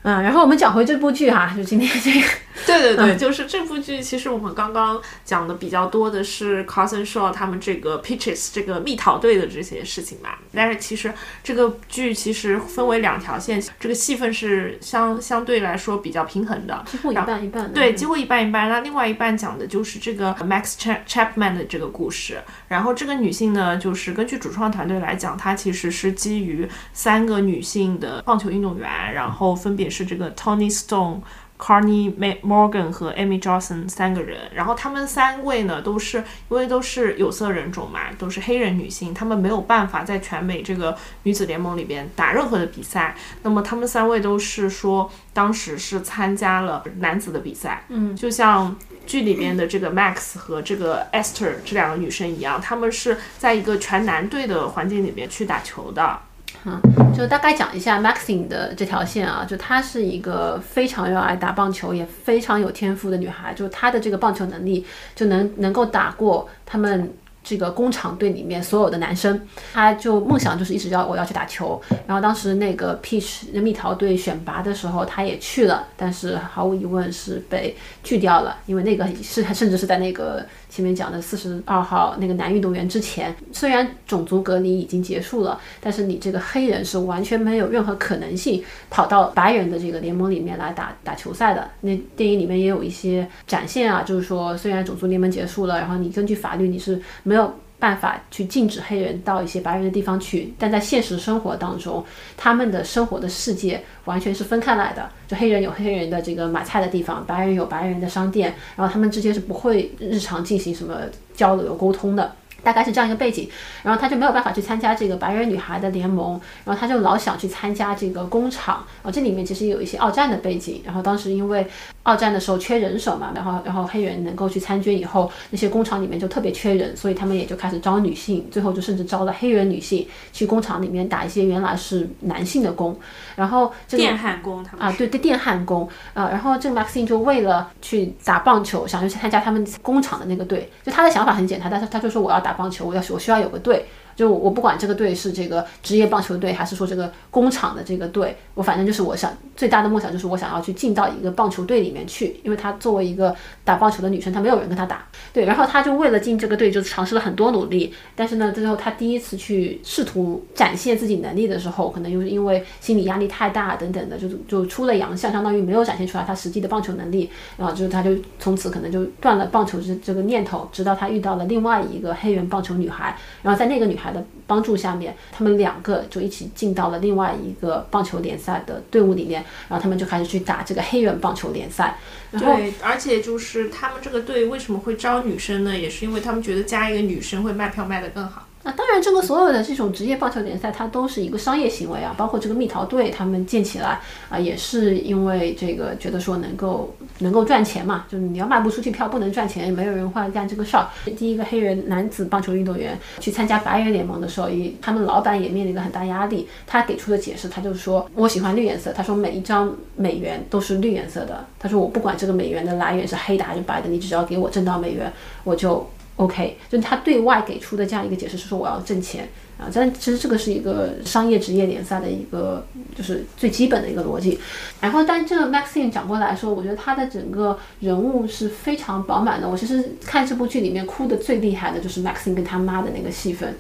[0.07, 2.27] 嗯，然后我们讲回这部剧哈，就今天这个。
[2.65, 4.01] 对对对，就是这部剧。
[4.01, 10.31] 其实我们刚刚讲的比较多的是 Cousin Shaw 他们这个 Peaches 这个蜜桃队的这些事情嘛。
[10.55, 11.13] 但是其实
[11.45, 17.73] 这个剧其实分为两条线，这个戏份是相相对来说比较平衡的，几乎一半一半。
[17.73, 18.69] 对，几乎一半一半。
[18.71, 20.77] 那另外一半讲的就是这个 Max
[21.07, 22.41] Chapman 的这个故事。
[22.69, 31.21] 然后这个女性呢，就是根据主创团队来讲，她其实是基于三个女性的棒球运动员，然后分别是这个 Tony Stone。
[31.59, 43.17] Carney Morgan 和 Amy Johnson 三个人，然后他们三位呢，都是因为都是有色人种嘛，都是黑人女性，他们没有办法在全美这个女子联盟里边打任何的比赛。
[43.41, 48.77] 那么他们三位都是说，当时是参加了男子的比赛，嗯，就像
[49.07, 56.21] 剧里面的这个 Max 和这个 Esther 这两个女生一样，她们是在一个全男队的环境里面去打球的。
[56.67, 67.11] 嗯，就大概讲一下 Maxine 的这条线啊，就她是一个非常热爱打棒球，也非常有天赋的女孩，就她的这个棒球能力就能能够打过他们。
[67.49, 69.41] 这个工厂队里面所有的男生，
[69.73, 71.81] 他就梦想就是一直要我要去打球。
[72.05, 80.45] 然后当时那个 Peach 蜜桃队选拔的时候，他也去了，但是毫无疑问是被拒掉了，因为那个是甚至是在那个
[80.77, 83.35] 前面讲的四十二号那个男运动员之前。
[83.51, 91.71] 虽然种族隔离已经结束了，但是你这个黑人是完全没有任何可能性跑到白人的这个联盟里面来打打球赛的。
[91.81, 102.05] 那电影里面也有一些展现啊，就是说虽然种族联盟结束了，然后你根据法律你是没有办法去禁止黑人到一些白人的地方去，但在现实生活当中，
[102.37, 105.09] 他们的生活的世界完全是分开来的。
[105.29, 111.03] 就黑人有黑人的这个买菜的地方，白人有白人的商店，然后他们之间是不会日常进行什么
[111.35, 112.33] 交流沟通的。
[112.67, 113.49] 大概是这样一个背景，
[113.85, 118.85] 然后他就没有办法去参加这个白人女孩的联盟，然后他就老想去参加这个工厂。
[119.03, 121.65] 然后这里面其实有一些二战的背景，然后当时因为
[122.03, 132.99] 二战的时候缺人手嘛，然后然后黑人能够去参军以后，那些工厂里面就特别缺人，所以他们也就开始招女性，最后就甚至招了黑人女性去工厂里面打一些原来是男性的工。
[133.37, 143.85] 然后这个电焊工他们啊，对对，电焊工啊，然后这个 Maxine 就为了去打棒球，想去参加他们工厂的那个队，就他的想法很简单，但是他就说我要打棒球，我要我需要有个队。
[144.17, 174.06] 就我不管这个队是这个职业棒球队，还是说这个工厂的这个队，我反正就是我想最大的梦想就是我想要去进到一个棒球队里面去，因为她作为一个打棒球的女生，她没有人跟她打，对，然后她就为了进这个队就尝试了很多努力，但是呢，最后她第一次去试图展现自己能力的时候，可能又是因为心理压力太大等等的，就就出了洋相，相当于没有展现出来她实际的棒球能力，然后就她就从此可能就断了棒球这这个念头，直到她遇到了另外一个黑人棒球女孩，然后在那个女孩。
[174.11, 181.99] 的帮助下面，他们两个就一起进到了另外一个棒球联赛的队伍里面，然后他们就开始去打这个黑人棒球联赛。
[182.33, 185.77] 对，而且就是他们这个队为什么会招女生呢？
[185.77, 188.47] 也是因为他们觉得加一个女生会卖票卖得更好。
[188.67, 192.13] 那当然，这个所有的这种职业棒球联赛，它都是一个商业行为啊。
[192.19, 198.07] 包括这个蜜桃队，他们建起来啊，也是因为这个觉得说能够能够赚钱嘛。
[198.09, 200.89] 就是你要卖不出去票，不能赚钱，没有人会干这个事儿。
[201.17, 206.49] 第一个黑人男子棒球运动员去参加白人联盟的时候，也他们老板也面临了很大压力。
[206.67, 208.93] 他给出的解释，他就说我喜欢绿颜色。
[208.93, 211.47] 他说每一张美元都是绿颜色的。
[211.61, 215.13] 他说我不管这个美元的来源是黑的还是白的，你只要给我挣到美元，
[215.45, 215.89] 我就。
[216.17, 224.39] OK，就他对外给出的这样一个解释是说我要挣钱啊，但其实这个是一个商业职业联赛的一个就是最基本的一个逻辑。
[224.81, 229.49] 然后，但这个 Maxine 讲过来说，我觉得他的整个人物是非常饱满的。
[229.49, 233.55] 我其实看这部剧里面哭的最厉害的就是 Maxine 跟他妈的那个戏份，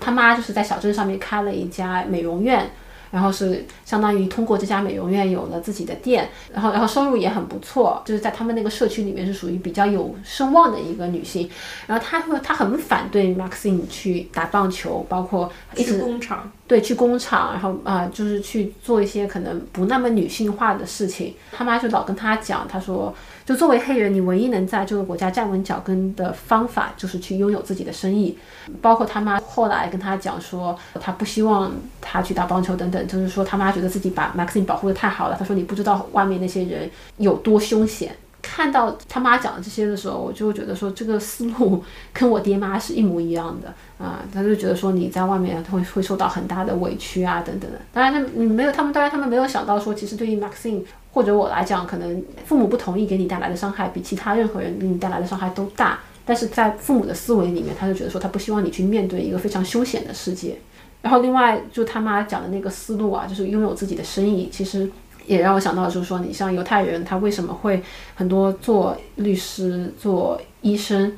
[0.00, 2.70] 他妈就是在小镇上面开了一家美容院。
[3.10, 11.50] 然后是相当于通过这家美容院有了自己的店，然后然后收入也很不错，就是在他们那个社区里面是属于比较有声望的一个女性。
[11.86, 21.34] 然后她会她很反对 Maxine 去打棒球，包括一直工厂对去工厂，然后啊就是去做一些可能不那么女性化的事情。
[21.50, 23.14] 他妈就老跟她讲，她说。
[23.50, 28.38] 就作为黑人，你唯一能在这个国家站稳脚跟的方法，就是去拥有自己的生意。
[28.80, 35.34] 包括他妈后来跟他讲说，他不希望他去打棒球等等，就是说他妈觉得自己把 Maxine 保护的太好了。
[35.36, 38.14] 他说你不知道外面那些人有多凶险。
[38.40, 41.82] 看到他妈讲的这些的时候，我就觉得说这个思路
[42.14, 44.20] 跟我爹妈是一模一样的啊。
[44.32, 47.78] 他就觉得说你在外面会会受到很大的委屈啊等等的。
[47.92, 50.84] 当然他没有，他们当然他们没有想到说，其实对于 Maxine。
[51.12, 55.98] 或者我来讲，可能父母不同意给你带来的伤害比其他任何人给你带来的伤害都大。
[56.24, 60.56] 但是在父母的思维里面，他就觉得说他不希望你去面对一个非常凶险的世界。
[61.02, 64.88] 然后另外就他妈讲的那个思路啊，就是拥有自己的生意，其实
[65.26, 67.82] 也让我想到就是说，你像犹太人，他为什么会
[68.14, 71.12] 很多做律师、做医生？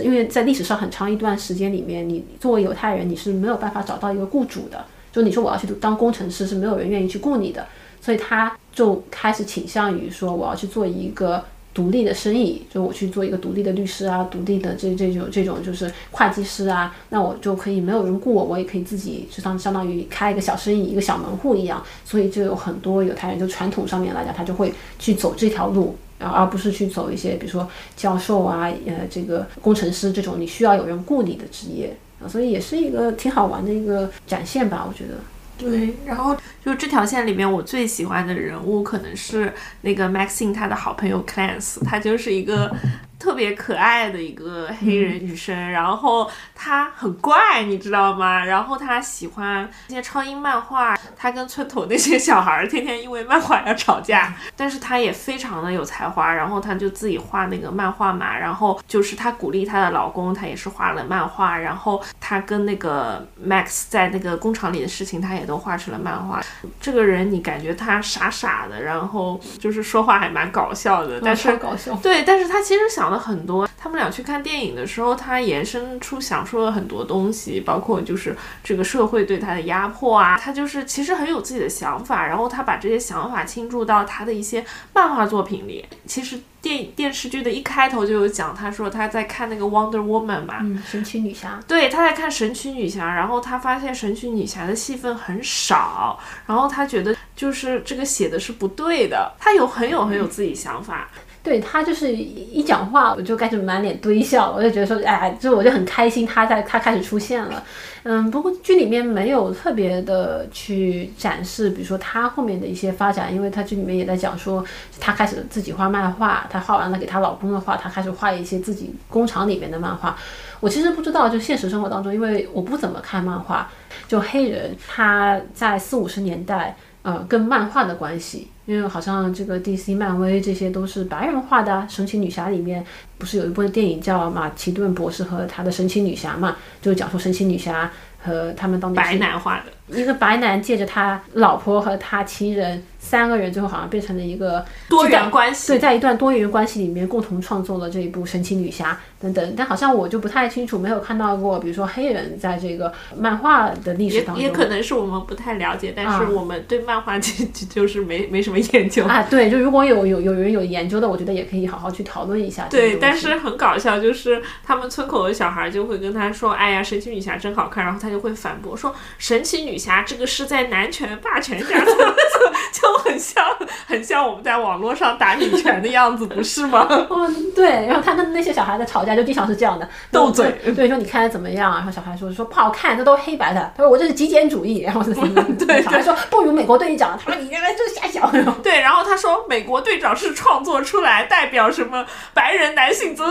[0.00, 4.84] 因为在历史上很长一段时间里面，你作为犹太人，你是没有办法找到一个雇主的。
[5.12, 7.64] 就你说我要去当工程师，是没有人愿意去雇你的。
[8.00, 21.82] 所以他就开始倾向于说，我要去做一个独立的生意，就我去做一个独立的律师啊，独立的这这种这种就是会计师啊，那我就可以没有人雇我，我也可以自己就当相当于开一个小生意，一个小门户一样。
[22.04, 32.26] 所以就有很多犹太人，就传统上面来讲，他就会去走这条路，而而不是去走一些比如说教授啊，呃，这个工程师这种你需要有人雇你的职业啊。
[32.26, 35.14] 所以也是一个挺好玩的一个展现吧，我觉得。
[35.60, 42.74] 对，然后就这条线里面，我最喜欢的人物可能是那个 Maxine 他的好朋友 Clance，他就是一个。
[43.20, 48.42] 特别可爱的一个黑人女生，然后她很怪，你知道吗？
[48.46, 54.34] 然后她喜欢那些超英漫画，她跟村头那些小孩儿天天因为漫画要吵架。
[54.56, 58.38] 但是她也非常的有才华，然后她就自己画那个漫画嘛。
[58.38, 61.58] 然后就是她鼓励她的老公，她也是画了漫画。
[61.58, 66.42] 然后她跟那个 Max 在那个工厂里的事情，她也都画成了漫画。
[66.80, 73.09] 这个人你感觉他傻傻的，然后就是说话还蛮搞笑的，但是搞笑对，但是他其实想。
[73.10, 84.64] 了很多，他们俩去看电影的时候，他延伸出想说了很多东西，包括就是这个社会对他的压迫啊，他就是其实很有自己的想法，然后他把这些想法倾注到他的一些
[84.94, 85.84] 漫画作品里。
[86.06, 101.08] 其实电电视剧的一开头就有讲，他说他在看那个 Wonder Woman 嘛，嗯，神奇女侠，对，他在看神奇女侠，然后他发现神奇女侠的戏份很少，然后他觉得就是这个写的是不对的，他有很有很有自己想法。
[101.42, 107.62] 对他就是一讲话，我就开始满脸堆笑，我就觉得说，哎，就我就很开心，他在他开始出现了，
[108.02, 114.62] 嗯，不过剧里面没有特别的去展示，比如说他后面的一些发展，因为他剧里面也在讲说，
[115.00, 120.14] 他开始自己画漫画，他画完了给他老公的画，他开始画一些自己工厂里面的漫画。
[120.60, 123.66] 我其实不知道，就现实生活当中，因为我不怎么看漫画，
[124.06, 126.76] 就黑人他在四五十年代。
[127.02, 131.86] 呃，跟漫画的关系，因为好像这个 DC、漫威这些都是白人画的。
[131.88, 132.84] 神奇女侠里面
[133.16, 136.56] 不是有一部电影叫《马其顿博士和他的神奇女侠》嘛？
[136.82, 137.90] 就讲述神奇女侠
[138.22, 142.82] 和他们当白男画的一个白男借着他老婆和他情人。
[143.10, 159.26] 三个人最后好像变成了一个多元关系，对，在一段多元关系里面共同创作了这一部神奇女侠等等，但好像我就不太清楚，没有看到过，比如说黑人在这个漫画的历史当中，也可能是我们不太了解，但是我们对漫画 就就是没没什么研究啊。
[159.28, 162.68] 对，就如果有有有人有研究的，我觉得也可以好好去讨论一下。
[162.70, 171.66] 对，但是很搞笑，就是他们村口的小孩就会跟他说：“哎呀，神奇女侠真好看。”然后他就会反驳说：“神奇女侠这个是在男权霸权下
[172.72, 173.44] 就。”很像，
[173.86, 176.86] 很像我们在网络上打女权的样子，不是吗？
[177.10, 177.86] 嗯， 对。
[177.86, 180.50] 然后他跟那些小孩在吵架，就经常是这样的 斗嘴。
[180.76, 181.72] 对，说你看的怎么样？
[181.74, 183.72] 然后小孩说说不好看，这都黑白的。
[183.76, 184.80] 他说我这是极简主义。
[184.80, 187.18] 然后 是对，小孩说不如美国队长。
[187.18, 188.30] 他说你原来就是瞎想。
[188.62, 192.04] 对，然后他说美国队长是创作出来，代表什么
[192.34, 193.30] 白人男性怎么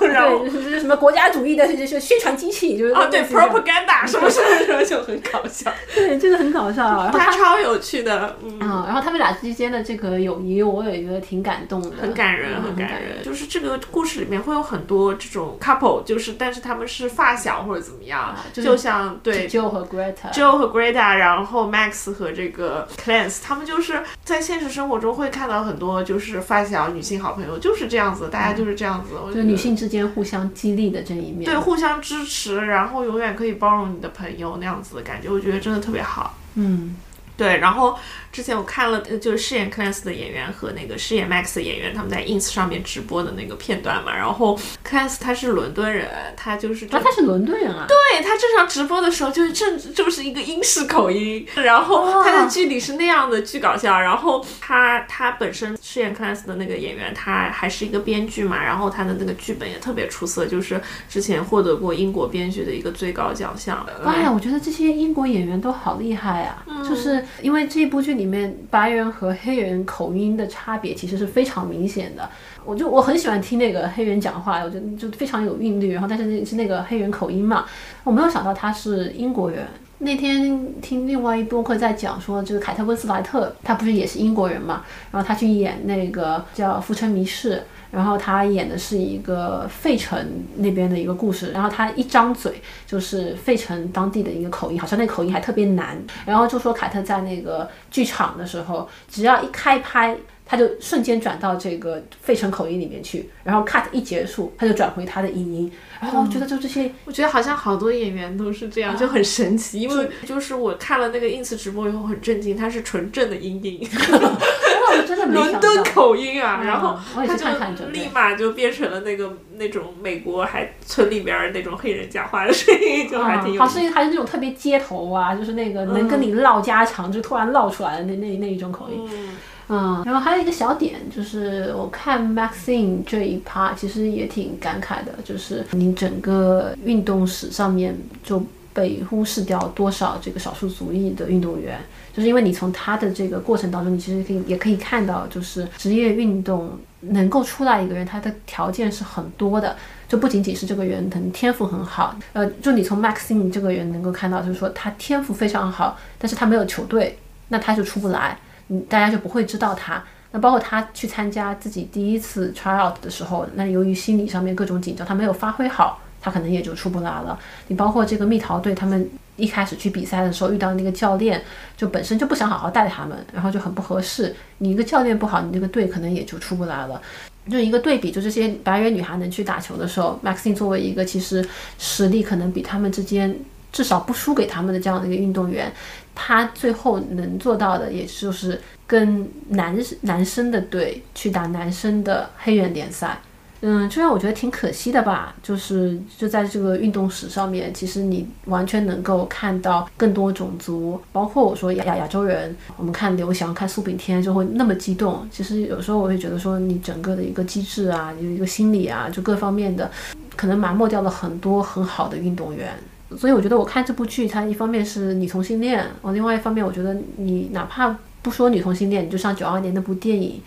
[0.00, 7.08] 怎么，然后，就是什么国家主义的，就是宣传机器，就是啊对 propaganda 什么什么什么就很搞笑，对，真的很搞笑。
[7.12, 8.58] 他他超有趣的，嗯。
[8.60, 13.22] 嗯，然后他们俩之间的这个友谊，我也觉得挺感动的，很感人，嗯很感人。
[13.22, 20.32] 就是这个故事里面会有很多这种 couple，就是但是他们是发小或者怎么样，就是就像对 Joe 和 Greta。
[20.32, 31.44] Joe 和 Greta，然后 Max 和这个 Clance，他们就是在现实生活中会看到很多就是发小女性好朋友就是这样子，大家就是这样子，就女性之间互相激励的这一面。
[31.44, 36.36] 对互相支持，然后永远可以包容你的朋友那样子的感觉，我觉得真的特别好。
[36.54, 36.96] 嗯，
[37.36, 37.98] 对，然后
[38.36, 44.14] 之前我看了，呃就是饰演 Clance 的演员和那个饰演 Max 的演员他们在 ins 上面直播的那个片段嘛。
[44.14, 46.06] 然后 Clance 他是伦敦人，
[46.36, 47.86] 他就是啊，他是伦敦人啊。
[47.88, 53.98] 对他正常直播的时候就是正就是一个英式口音，然后他在剧里是那样的巨搞笑。
[53.98, 63.86] 然后他他本身饰演 Clance 的那个演员，他还是一个编剧嘛，然后他的那个剧本也特别出色，就是之前获得过英国编剧的一个最高奖项。
[64.04, 66.62] 哎呀，我觉得这些英国演员都好厉害啊！
[66.66, 72.28] 嗯就是因为这一部剧里面白人和黑人口音的差别其实是非常明显的。
[72.64, 75.92] 我就我很喜欢听那个黑人讲话，我觉得就非常有韵律。
[75.92, 77.64] 然后但是是那个黑人口音嘛，
[78.04, 79.66] 我没有想到他是英国人。
[79.98, 84.84] 那天听另外一播客在讲说，就是凯特温斯莱特，他不是也是英国人嘛？
[85.10, 87.56] 然后他去演那个叫《浮城谜事》，
[87.90, 95.96] 然后他演的是一个费城那边的一个故事，然后他一张嘴就是费城当地的一个口音，好像那口音还特别难。
[96.26, 100.16] 然后就说凯特在那个剧场的时候，只要一开拍。
[100.48, 109.80] 他就瞬间转到这个费城口音里面去，然后 cut 一结束，他就转回他的英音，然后我觉得就这些，我觉得好像好多演员都是这样，就很神奇。
[109.80, 115.60] 因为就是我看了那个 ins 直播以后很震惊，他是纯正的英音， 我真的没伦。
[115.60, 116.96] 敦口音啊，嗯然后
[117.26, 117.36] 他
[117.74, 123.80] 就立马就变成了那个那种美国还村里边儿那种黑人讲话的声音，就还挺有好意思。
[123.80, 129.08] 是还是那种特别街头啊，就是那个能跟你唠家常，就突然唠出来的那那那一种口音。
[129.12, 129.28] 嗯
[129.68, 141.80] 嗯，然后还有一个小点，就是我看 Maxine 这一趴，其实也挺感慨的，就是你整个运动史上面就被忽视掉多少这个少数族裔的运动员，
[142.14, 149.76] 就是因为你从他的这个过程当中，你其实可以也可以看到，就是职业运动能够出来一个人，他的条件是很多的。
[150.08, 157.18] 就不仅仅是这个人可能天赋很好，呃，就你从 Maxine 这个人能够看到，就是说他天赋非常好，但是他没有球队，
[157.48, 158.38] 那他就出不来。
[158.68, 160.02] 嗯，大家就不会知道他。
[160.32, 167.38] 那包括他去参加自己第一次 try out 的时候，那由于心理上面各种紧张，他没有发挥好，他可能也就出不来了。
[167.68, 171.42] 你包括这个蜜桃队，他们一开始去比赛的时候遇到那个教练，
[171.76, 174.34] 就本身就不想好好带他们，然后就很不合适。
[174.58, 177.00] 你一个教练不好，你这个队可能也就出不来了。
[177.48, 181.48] 就一个对比，就这些白人女孩能去打球的时候，Maxine 作为一个其实
[181.78, 183.38] 实力可能比他们之间
[183.70, 185.72] 至少不输给他们的这样的一个运动员，
[186.16, 193.20] 他最后能做到的，也就是跟男男生的队去打男生的黑人联赛。
[193.62, 195.34] 嗯，这让我觉得挺可惜的吧。
[195.42, 205.26] 就是就在这个运动史上面，其实你完全能够看到更多种族，包括我说亚亚亚洲人，我们看刘翔、看苏炳添就会那么激动。
[205.32, 209.90] 其实有时候我会觉得说，你整个的一个机制啊，有一个心理啊，就各方面的，
[210.36, 212.74] 可能埋没掉了很多很好的运动员。
[213.16, 220.40] 所以我觉得我看这部剧，它一方面是女同性恋，哦，另外一方面我觉得你哪怕不说女同性恋，你就像九二年那部电影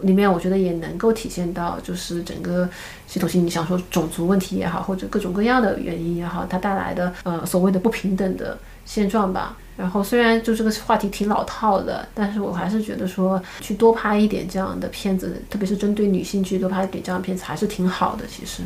[0.00, 2.68] 里面，我觉得也能够体现到，就是整个
[3.06, 9.56] 系统性，你想说种族问题也好，或者各种各样的原因也好，它带来的呃所谓的不平等的现状吧。
[9.76, 18.24] 然后虽然就这个话题挺老套的，但是我还是觉得说去多拍一点这样的片子，特别是针对女性去多拍一点这样的片子，还是挺好的。
[18.26, 18.62] 其实，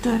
[0.00, 0.12] 对。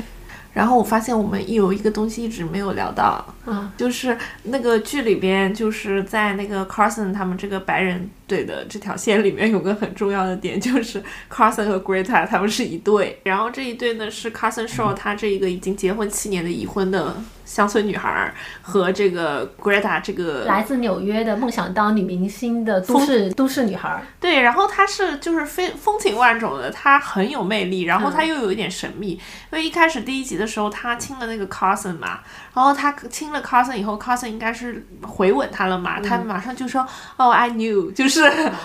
[0.54, 13.20] 然后我发现我们有一个东西一直没有聊到，嗯，就是那个剧里边，就是在那个 Carson 他们这个白人队的这条线里面，有个很重要的点，就是 Carson 和 Greta 他们是一对。
[13.24, 18.32] 然后这一对呢是 Carson Shaw 他这一个已经结婚七年的已婚的乡村女孩
[18.62, 29.10] 和这个 Greta 这个来自纽约的梦想当女明星的都市都市女孩，对，然后她是就是非风情万种的，她很有魅力，然后她又有一点神秘。
[29.10, 32.20] 因为一开始第一集的时候，她亲了那个 Carson 嘛，
[32.54, 36.86] 然后她亲了 Carson 以后，Carson 应该是回吻她了嘛，她马上就说
[37.16, 38.13] 哦、i knew，就是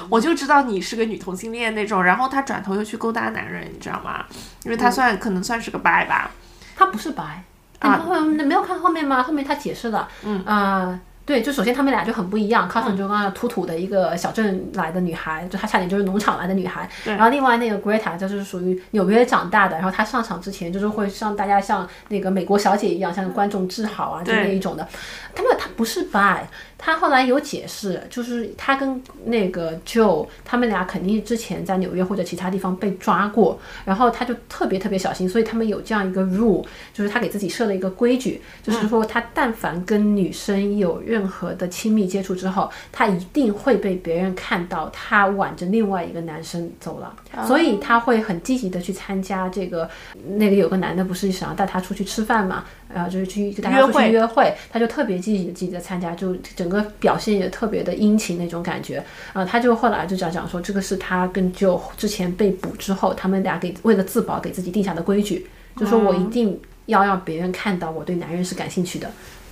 [0.09, 2.03] 我就知道你是个女同性恋那种。
[2.03, 4.25] 然后她转头又去勾搭男人，你知道吗？
[4.63, 6.31] 因为她算、可能算是个 bi 吧。
[6.75, 7.43] 她不是白
[7.79, 9.21] 啊你没有看后面吗？
[9.23, 10.99] 后面她解释了，嗯啊、
[11.29, 12.67] 对，就首先他们俩就很不一样。
[12.67, 16.89] c o s i n 就刚刚土土的一个小镇来的女孩，就她差点就是农场来的女孩。
[17.05, 24.87] 然后另外那个 Greta 就是属于纽约长大的，然后她上场之前就是会像大家像那个美国小姐一样，向观众致好啊，就那一种的。
[25.35, 26.47] 他们他不是 by。
[26.81, 47.13] 他后来有解释，就是他跟那个 Joe 他们俩肯定之前在纽约或者其他地方被抓过，然后他就特别特别小心，所以他们有这样一个 rule，就是他给自己设了一个规矩，就是说他但凡跟女生有任何的亲密接触之后，他一定会被别人看到他挽着另外一个男生走了，
[47.45, 49.89] 所以他会很积极的去参加这个，
[50.37, 52.63] 那个有个男的不是想要带他出去吃饭嘛，
[52.93, 56.69] 然后就是去跟大家出去约会，他就特别积极的积极的参加，就整。
[56.69, 59.03] 整个表现也特别的殷勤那种感觉。
[59.33, 69.09] 啊，他就后来就讲讲说，这个是他跟就之前被捕之后，他们俩给为了自保给自己定下的规矩，就说我一定要让别人看到我对男人是感兴趣的，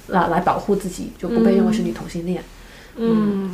[0.07, 2.43] 来来保护自己，就不被认为是女同性恋。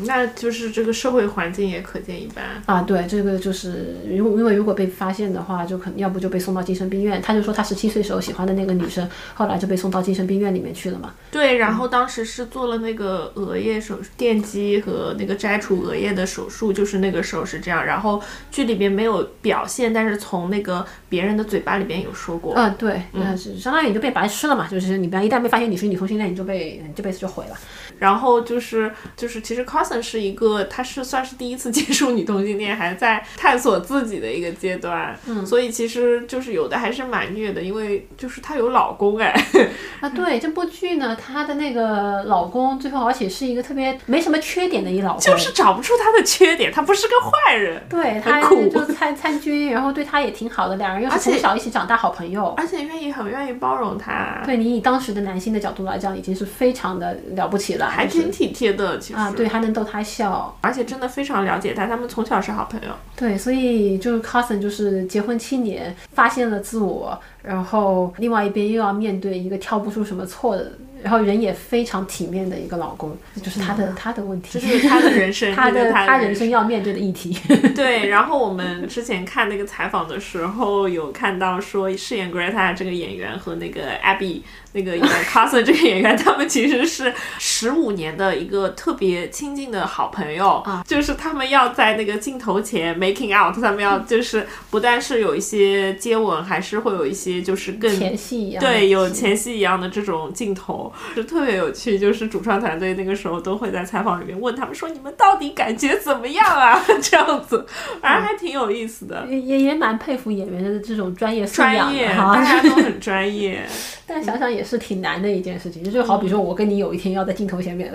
[0.06, 2.82] 那就是这个社会环境也可见一斑啊。
[2.82, 7.22] 对，这个就是如果因为如果被发现的话，就可能要不就被送到精神病院。
[7.22, 11.14] 他就说他十七岁时候喜欢的那个女生，后来就被送到精神病院里面去了嘛。
[11.32, 17.86] 对，然后当时是做了那个额叶手电击和那个摘除额叶的手术，就是那个时候是这样。
[17.86, 18.22] 然后
[18.52, 22.53] 剧里边没有表现，但是从那个别人的嘴巴里边有说过。
[22.56, 27.56] 嗯，对，那，是相当于你就被白吃了嘛，就是你不要一旦被发现你是女同性恋，你就被这辈子就毁了。
[28.04, 29.42] 然后就是就是。
[29.44, 39.34] 其实 Cousin 是一个，他是算是第一次 接触女同性恋，还在探索自己的一个阶段，嗯，所以其实就是有的还是蛮虐的，因为就是她有老公哎，
[40.02, 59.20] 啊对，这部剧呢，她的那个老公最后而且是一个特别没什么缺点的一老公，就是找不出他的缺点，他不是个坏人，对，他就参参军，然后对他也挺好的，两人又是从小一起长大好朋友，而且愿意很愿意包容他，对你以当时的男性的角度来讲，已经是非常的了不起了，还挺体贴的，其实。
[59.20, 62.90] 啊，对，还能逗他笑，而且真的非常了解他，他们从小是好朋友。
[63.15, 70.74] 对，所以就是 Carson 就是结婚七年，发现了自我，然后另外一边又要面对一个挑不出什么错的。
[71.03, 73.14] 然后人也非常体面的一个老公，
[73.44, 77.38] 就是他的他的问题，就是他的人生， 他的他人生要面对的议题。
[77.76, 84.44] 对，然后我们之前看那个采访的时候，有看到说饰演 Greta 这个演员和那个 Abby
[84.74, 100.91] 那个演 Cousin 这个演员，他们其实是十五年的一个特别亲近的好朋友啊，就是他们要在那个镜头前 making out，他们要就是不但是有一些接吻，还是会有一些就是更前戏一样，对，有前戏一样的这种镜头。
[101.16, 107.66] 就特别有趣，就是主创团队那个时候都会在采访里面问他们说：“你们到底感觉怎么样啊？” 这样子，
[108.02, 109.26] 反正还挺有意思的。
[109.30, 113.64] 也也也蛮佩服演员的这种专业素养的哈，大家都很专业。
[114.06, 117.91] 但想想也是挺难的一件事情，就好比说我跟你有一天要在镜头前面，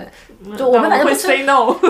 [0.57, 1.27] 就我们反正不吃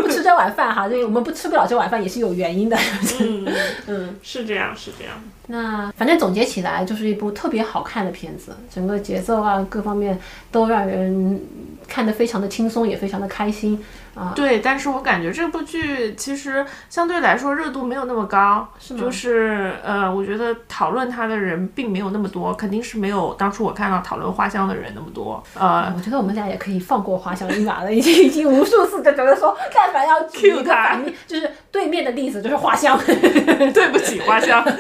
[0.01, 2.77] 不吃这碗饭哈，就我们不吃不了这碗饭也是有原因的。
[3.19, 3.47] 嗯
[3.87, 5.13] 嗯，是这样是这样。
[5.51, 10.19] 那反正总结起来就是一部特别好看的片子，整个节奏啊各方面
[10.51, 11.41] 都让人
[11.87, 14.31] 看得非常的轻松，也非常的开心啊。
[14.35, 25.43] 对，但是我感觉这部剧其实相对来说热度没有那么高，就是呃，我觉得讨论它的人并没有那么多，肯定是没有当初我看到讨论花香的人那么多。
[25.55, 34.63] 呃，我觉得我们俩也可以放过花香一马了，已经已经无数次的觉得说，但凡要 Q 他，就是对面的例子就是花香， 对不起花香。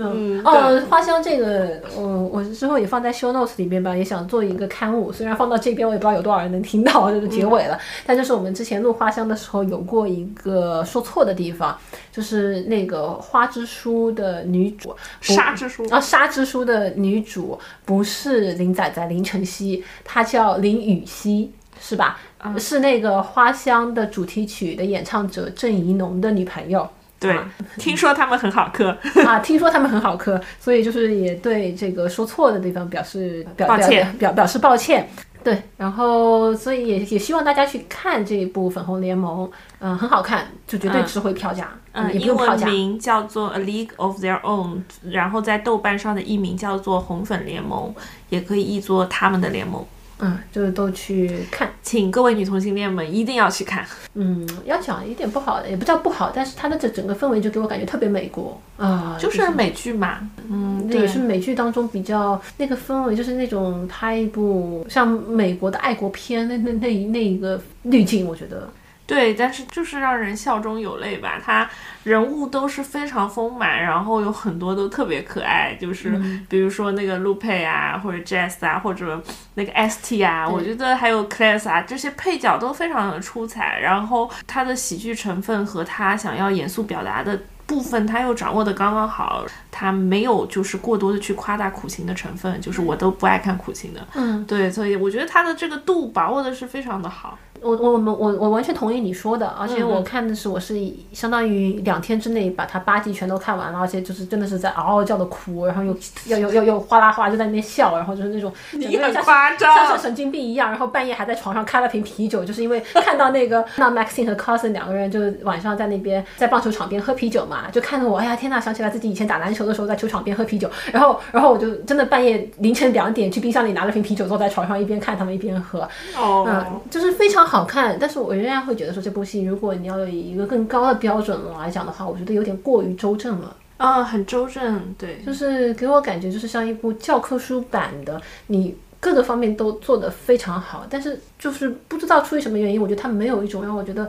[0.00, 5.10] 嗯哦，花香这个，嗯，我之后也放在 show notes 里面吧，也想做一个刊物。
[5.10, 7.76] 虽然放到这边，我也不知道有多少人能听到，就是结尾了。
[8.06, 11.76] 但就是我们之前录花香的时候有过一个说错的地方，
[12.12, 22.18] 就是那个花之书的女主，沙之书啊，沙之书的女主不是林仔仔林晨曦，她叫林雨熙，是吧？
[22.58, 26.88] 是那个花香的主题曲的演唱者郑怡农的女朋友。
[27.20, 27.36] 对，
[27.78, 28.96] 听说他们很好磕
[29.26, 35.08] 啊，听说他们很好磕，所以就是也对这个说错的地方表示抱歉，表表示抱歉。
[35.42, 39.46] 对，然后所以也也希望大家去看这一部《粉红联盟》，
[39.80, 41.70] 嗯，很好看，就绝对值回票价。
[41.92, 44.76] 嗯，英文名叫做《A League of Their Own》，
[45.10, 47.92] 然后在豆瓣上的译名叫做《红粉联盟》，
[48.28, 49.84] 也可以译作他们的联盟。
[50.20, 53.86] 嗯，就是都去看，请各位女同性恋们一定要去看。
[54.14, 60.28] 嗯，要讲一点不好的，也不叫不好，但是它的这整个氛围就给我感觉特别美国啊，就是美剧嘛。
[60.50, 68.68] 嗯，那也是美剧当中比较那个氛围，就是那种拍一部像美国的爱国片那那那那一个滤镜，我觉得。
[69.08, 71.40] 对，但是就是让人笑中有泪吧。
[71.42, 71.68] 他
[72.04, 76.10] 人物都是非常丰满，然后有很多都特别可爱，就是
[76.48, 79.20] 比如说那个陆佩啊，或者 Jess 啊，或者
[79.54, 83.80] 那个 ST 啊，我觉得还有 Class 啊，这些配角都非常的出彩。
[83.80, 87.40] 然后他的喜剧成分和他想要严肃表达的。
[87.68, 97.36] 部分他又掌握的刚刚好，他没有就是过多的去夸大苦情的成分，就是我都不爱看苦情的，嗯，对，所以我觉得他的这个度把握的是非常的好。
[97.62, 100.76] 我我我我我完全同意你说的，而且我看的是我是
[101.12, 125.80] 相当于两天之内把它八集全都看完了，而且就是真的是在嗷嗷叫的哭，然后又又又又又哗啦哗啦就在那边笑，然后就是那种你很夸张，像像神经病一样，然后半夜还在床上开了瓶啤酒，就是因为看到那个那 Maxine 和 Cousin 两个人就晚上在那边在棒球场边喝啤酒嘛，就看着我，哎呀天呐，想起来自己以前打篮球的时候在球场边喝啤酒，然后然后我就真的半夜凌晨两点去冰箱里拿了瓶啤酒，坐在床上一边看他们一边喝，
[126.16, 128.28] 哦，嗯，就是非常好看，但是我。
[128.38, 133.56] 仍然会觉得说这部戏，如果你要以一个更高的标准来讲的话，我觉得有点过于周正了。
[133.76, 144.08] 啊，很周正，对，就是给我感觉就是像一部教科书版的，你各个方面都做得非常好，但是就是不知道出于什么原因，我觉得它没有一种让我觉得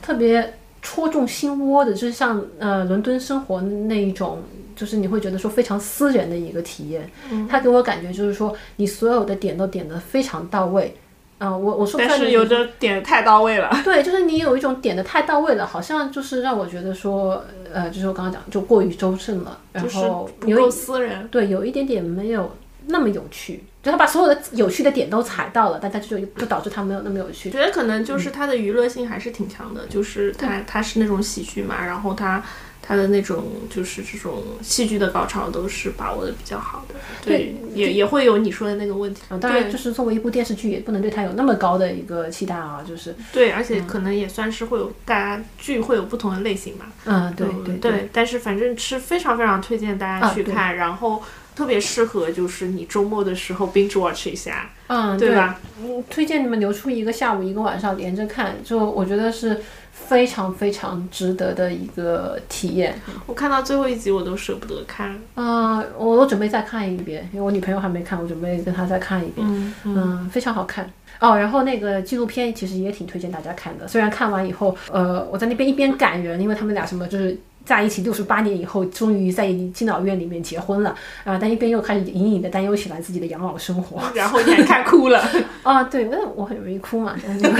[0.00, 4.40] 特别戳中心窝的，就是像呃伦敦生活那一种，
[4.76, 7.10] 就是你会觉得说非常私人的一个体验。
[7.48, 10.94] 它给我感觉就是说你所有的点都点得非常到位。
[11.38, 13.70] 啊，我我说，但是有的点太到位了。
[13.84, 21.28] 对，就是你有一种点的太到位了，好像就是让我觉得说，呃，就是我刚刚讲，就过于周正了，然后不够私人。
[21.28, 22.54] 对，有一点点没有
[22.86, 27.50] 那么有趣，就他把所有的有趣的点都踩到了，但他就就导致他没有那么有趣。
[27.50, 32.42] 觉得可能就是他的娱乐性还是挺强的，就是他他是那种喜剧嘛，然后他。
[32.88, 39.36] 他的那种就是这种戏剧的高潮都是把握的比较好的，对，也也会有你说的那个问题啊。
[39.36, 42.82] 当然，就是作为一部电视剧，也不能对他有那么高的一个期待啊。
[42.88, 46.86] 就是对，而且可能也算是会有大家剧会有不同的类型嘛。
[47.04, 48.08] 嗯，对对对。
[48.10, 51.22] 但是反正是非常非常推荐大家去看，然后
[51.54, 55.60] 特别适合就是你周末的时候 binge watch 一下，嗯，对吧？
[55.82, 59.60] 嗯，推荐你们留出一个下午一个晚上连着看，就我觉得是。
[60.06, 62.98] 非常非常值得的一个体验。
[63.26, 65.18] 我看到最后一集，我都舍不得看。
[65.34, 69.46] 啊，我我准备再看一遍，因为我女朋友还没看，我准备跟她再看一遍。
[69.48, 71.36] 嗯嗯，非常好看哦。
[71.36, 77.36] 然后那个纪录片其实也挺推荐大家看的，虽然看完以后，呃，我在那边一边感人，因为他们俩什么就是。
[77.68, 81.36] 在一起六十八年以后，终于在敬老院里面结婚了啊！
[81.38, 85.22] 但一边又开始隐隐的担忧起来自己的养老生活， 然后你还看哭了
[85.62, 85.84] 啊？
[85.84, 87.14] 对，那我很容易哭嘛。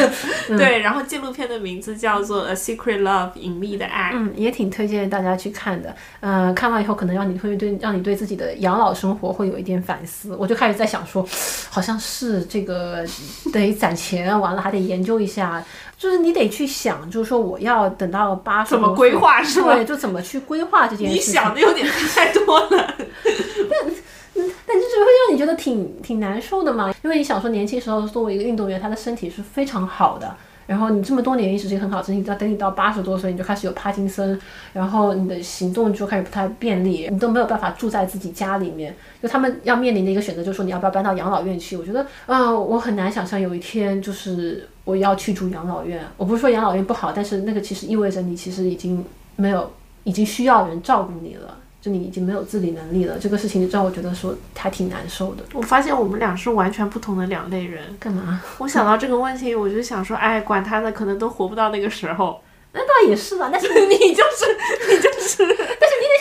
[0.49, 5.95] 对，然后纪录片的名字叫做《A Secret Love》隐秘的爱，嗯，也挺推荐大家去看的。
[6.21, 10.35] 嗯，看完以后可能让你会对让你对自己的养老生活会有一点反思。
[10.37, 11.29] 我就开始在想说，
[11.69, 13.05] 好像是这个
[13.53, 15.63] 得攒钱，完了还得研究一下。
[15.99, 19.75] 就是你得去想，就是说我要等到八十怎么规划是吧？
[19.75, 21.15] 对，就怎么去规划这件事。
[21.15, 21.85] 你想的有点
[22.15, 22.69] 太多了。
[22.71, 30.37] 但但就是会让你觉得挺挺难受的嘛，因为你想说年轻时候作为一个运动员，他的身体是非常好的。
[30.69, 34.39] 然后你这么多年一直是一个很好身体，到等你到八十多岁，你就开始有帕金森，
[34.75, 38.95] 然后你的行动就开始不太便利，你都没有办法住在自己家里面。
[39.23, 41.75] 就他们要面临的一个选择，就是说你要不要搬到养老院去？
[41.75, 46.03] 我觉得，啊，我很难想象有一天就是我要去住养老院。
[46.17, 49.05] 我不是说养老院不好，但是那个其实意味着你其实已经
[49.37, 49.71] 没有，
[50.05, 51.59] 已经需要人照顾你了。
[51.83, 55.45] 就你已经没有自理能力了，这个事情让我觉得说还挺难受的。
[55.53, 57.85] 我发现我们俩是完全不同的两类人。
[58.01, 58.41] 干嘛？
[58.57, 62.41] 我想到这个问题，我就想说，哎，管他的，可能都活不到那个时候。
[62.73, 64.47] 那倒也是吧，但是你就是
[64.89, 65.45] 你就是，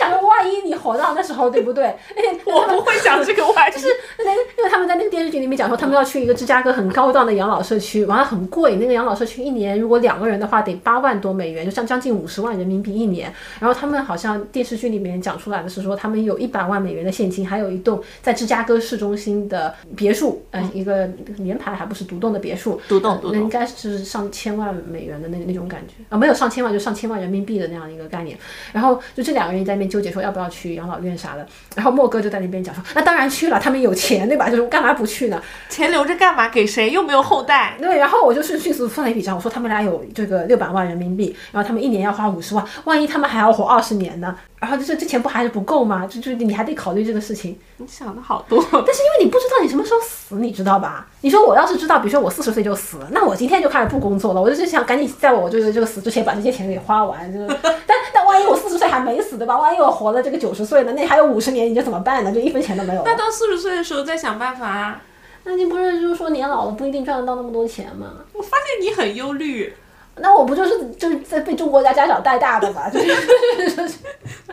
[0.10, 1.94] 想说，万一你活到那时候，对不对？
[2.46, 3.74] 我不会想这个万一。
[3.74, 3.88] 就是
[4.20, 13.32] 那因为他们在那个电视剧里面讲说，他们要去一个芝加哥很高档的养老社区，完了很贵，那个养老社区一年如果两个人的话得八万多美元，就像将近五十万人民币一年。
[13.60, 21.10] 然后他们好像电视剧里面讲出来的是说，他们有一百万美元的现金，还有一栋在芝加哥市中心的别墅，嗯，一个
[21.40, 26.38] 连排还不是独栋的别墅，独栋独栋，应该是上千万美元的那那种感觉啊，没有。
[26.38, 28.38] 上千万就上千万人民币的那样一个概念，
[28.72, 31.44] 然后就这两个人在那边纠结说要不要去养老院啥的，
[31.76, 34.48] 然后莫哥就在那边讲说那当然去了，他们有钱对吧？
[34.48, 35.42] 就是干嘛不去呢？
[35.70, 36.48] 钱留着干嘛？
[36.50, 36.92] 给谁？
[36.92, 37.76] 又没有后代。
[37.80, 44.38] 对，然后我就是迅速算了一笔账，我说他们俩有这个六百万人民币，然后他们一年要花五十万，万一他们还要活二十年呢？
[44.60, 46.08] 然后就是这钱不还是不够吗？
[46.08, 47.58] 就就你还得考虑这个事情。
[47.78, 51.08] 你想的好多，但是因为你不知道你什么时候死，你知道吧？
[51.22, 57.32] 你说我要是知道，比如说我四十岁就死了，那我今天就开始不工作了，我就是想赶紧在我就是这个死之前把这些钱给花完。
[57.32, 59.58] 就是，但但万一我四十岁还没死，对吧？
[59.58, 60.94] 万一我活了这个九十岁呢？
[60.94, 62.32] 那还有五十年，你就怎么办呢？
[62.32, 63.02] 就一分钱都没有。
[63.06, 65.00] 那到四十岁的时候再想办法。
[65.44, 68.08] 那你不是就是说年老了不一定赚得到那么多钱吗？
[68.34, 69.74] 我发现你很忧虑。
[70.20, 72.90] 那我不就是就是在被中国家家长带大的嘛？
[72.92, 73.98] 就是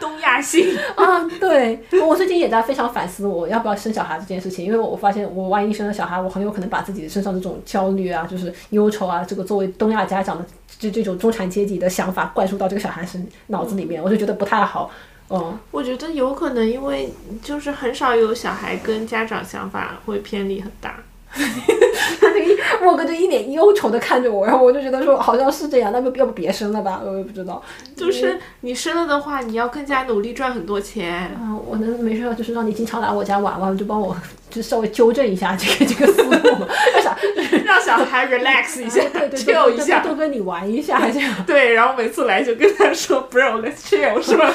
[0.00, 10.44] 东亚性啊，对我最近也在非常反思我要不要生小孩这件事情，因为我发现我万一生了小孩，我很有可能把自己身上这种焦虑啊，就是忧愁啊，这个作为东亚家长的
[10.78, 14.90] 这这种中产阶级的想法灌输到这个小孩身脑子里面，我就觉得不太好。
[15.30, 17.10] 嗯，我觉得有可能，因为
[17.42, 20.96] 就是很少有小孩跟家长想法会偏离很大。
[22.20, 27.00] 他那个莫哥就一脸忧愁的看着我，然后我就觉得说好像是这样，那就要不别生了吧？
[27.04, 27.62] 我也不知道。
[27.96, 31.12] 就是你生了的话，你要更加努力赚很多钱。
[31.34, 34.16] 啊，我能没事，就是让你经常来我家玩玩，就帮我
[34.50, 37.16] 就稍微纠正一下这个这个思路，为啥？
[37.64, 39.00] 让小孩 relax 一下
[39.32, 41.32] ，chill 一下，多跟你玩一下这样。
[41.46, 44.52] 对，然后每次来就跟他说 bro，let's chill，是吧？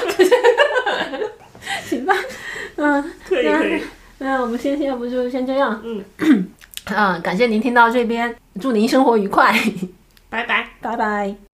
[1.84, 2.14] 行吧，
[2.76, 3.82] 嗯，可以可以。
[4.18, 6.04] 那我们先要不就先这样，嗯。
[6.86, 9.52] 嗯，感谢您听到这边，祝您生活愉快，
[10.28, 11.49] 拜拜，拜拜。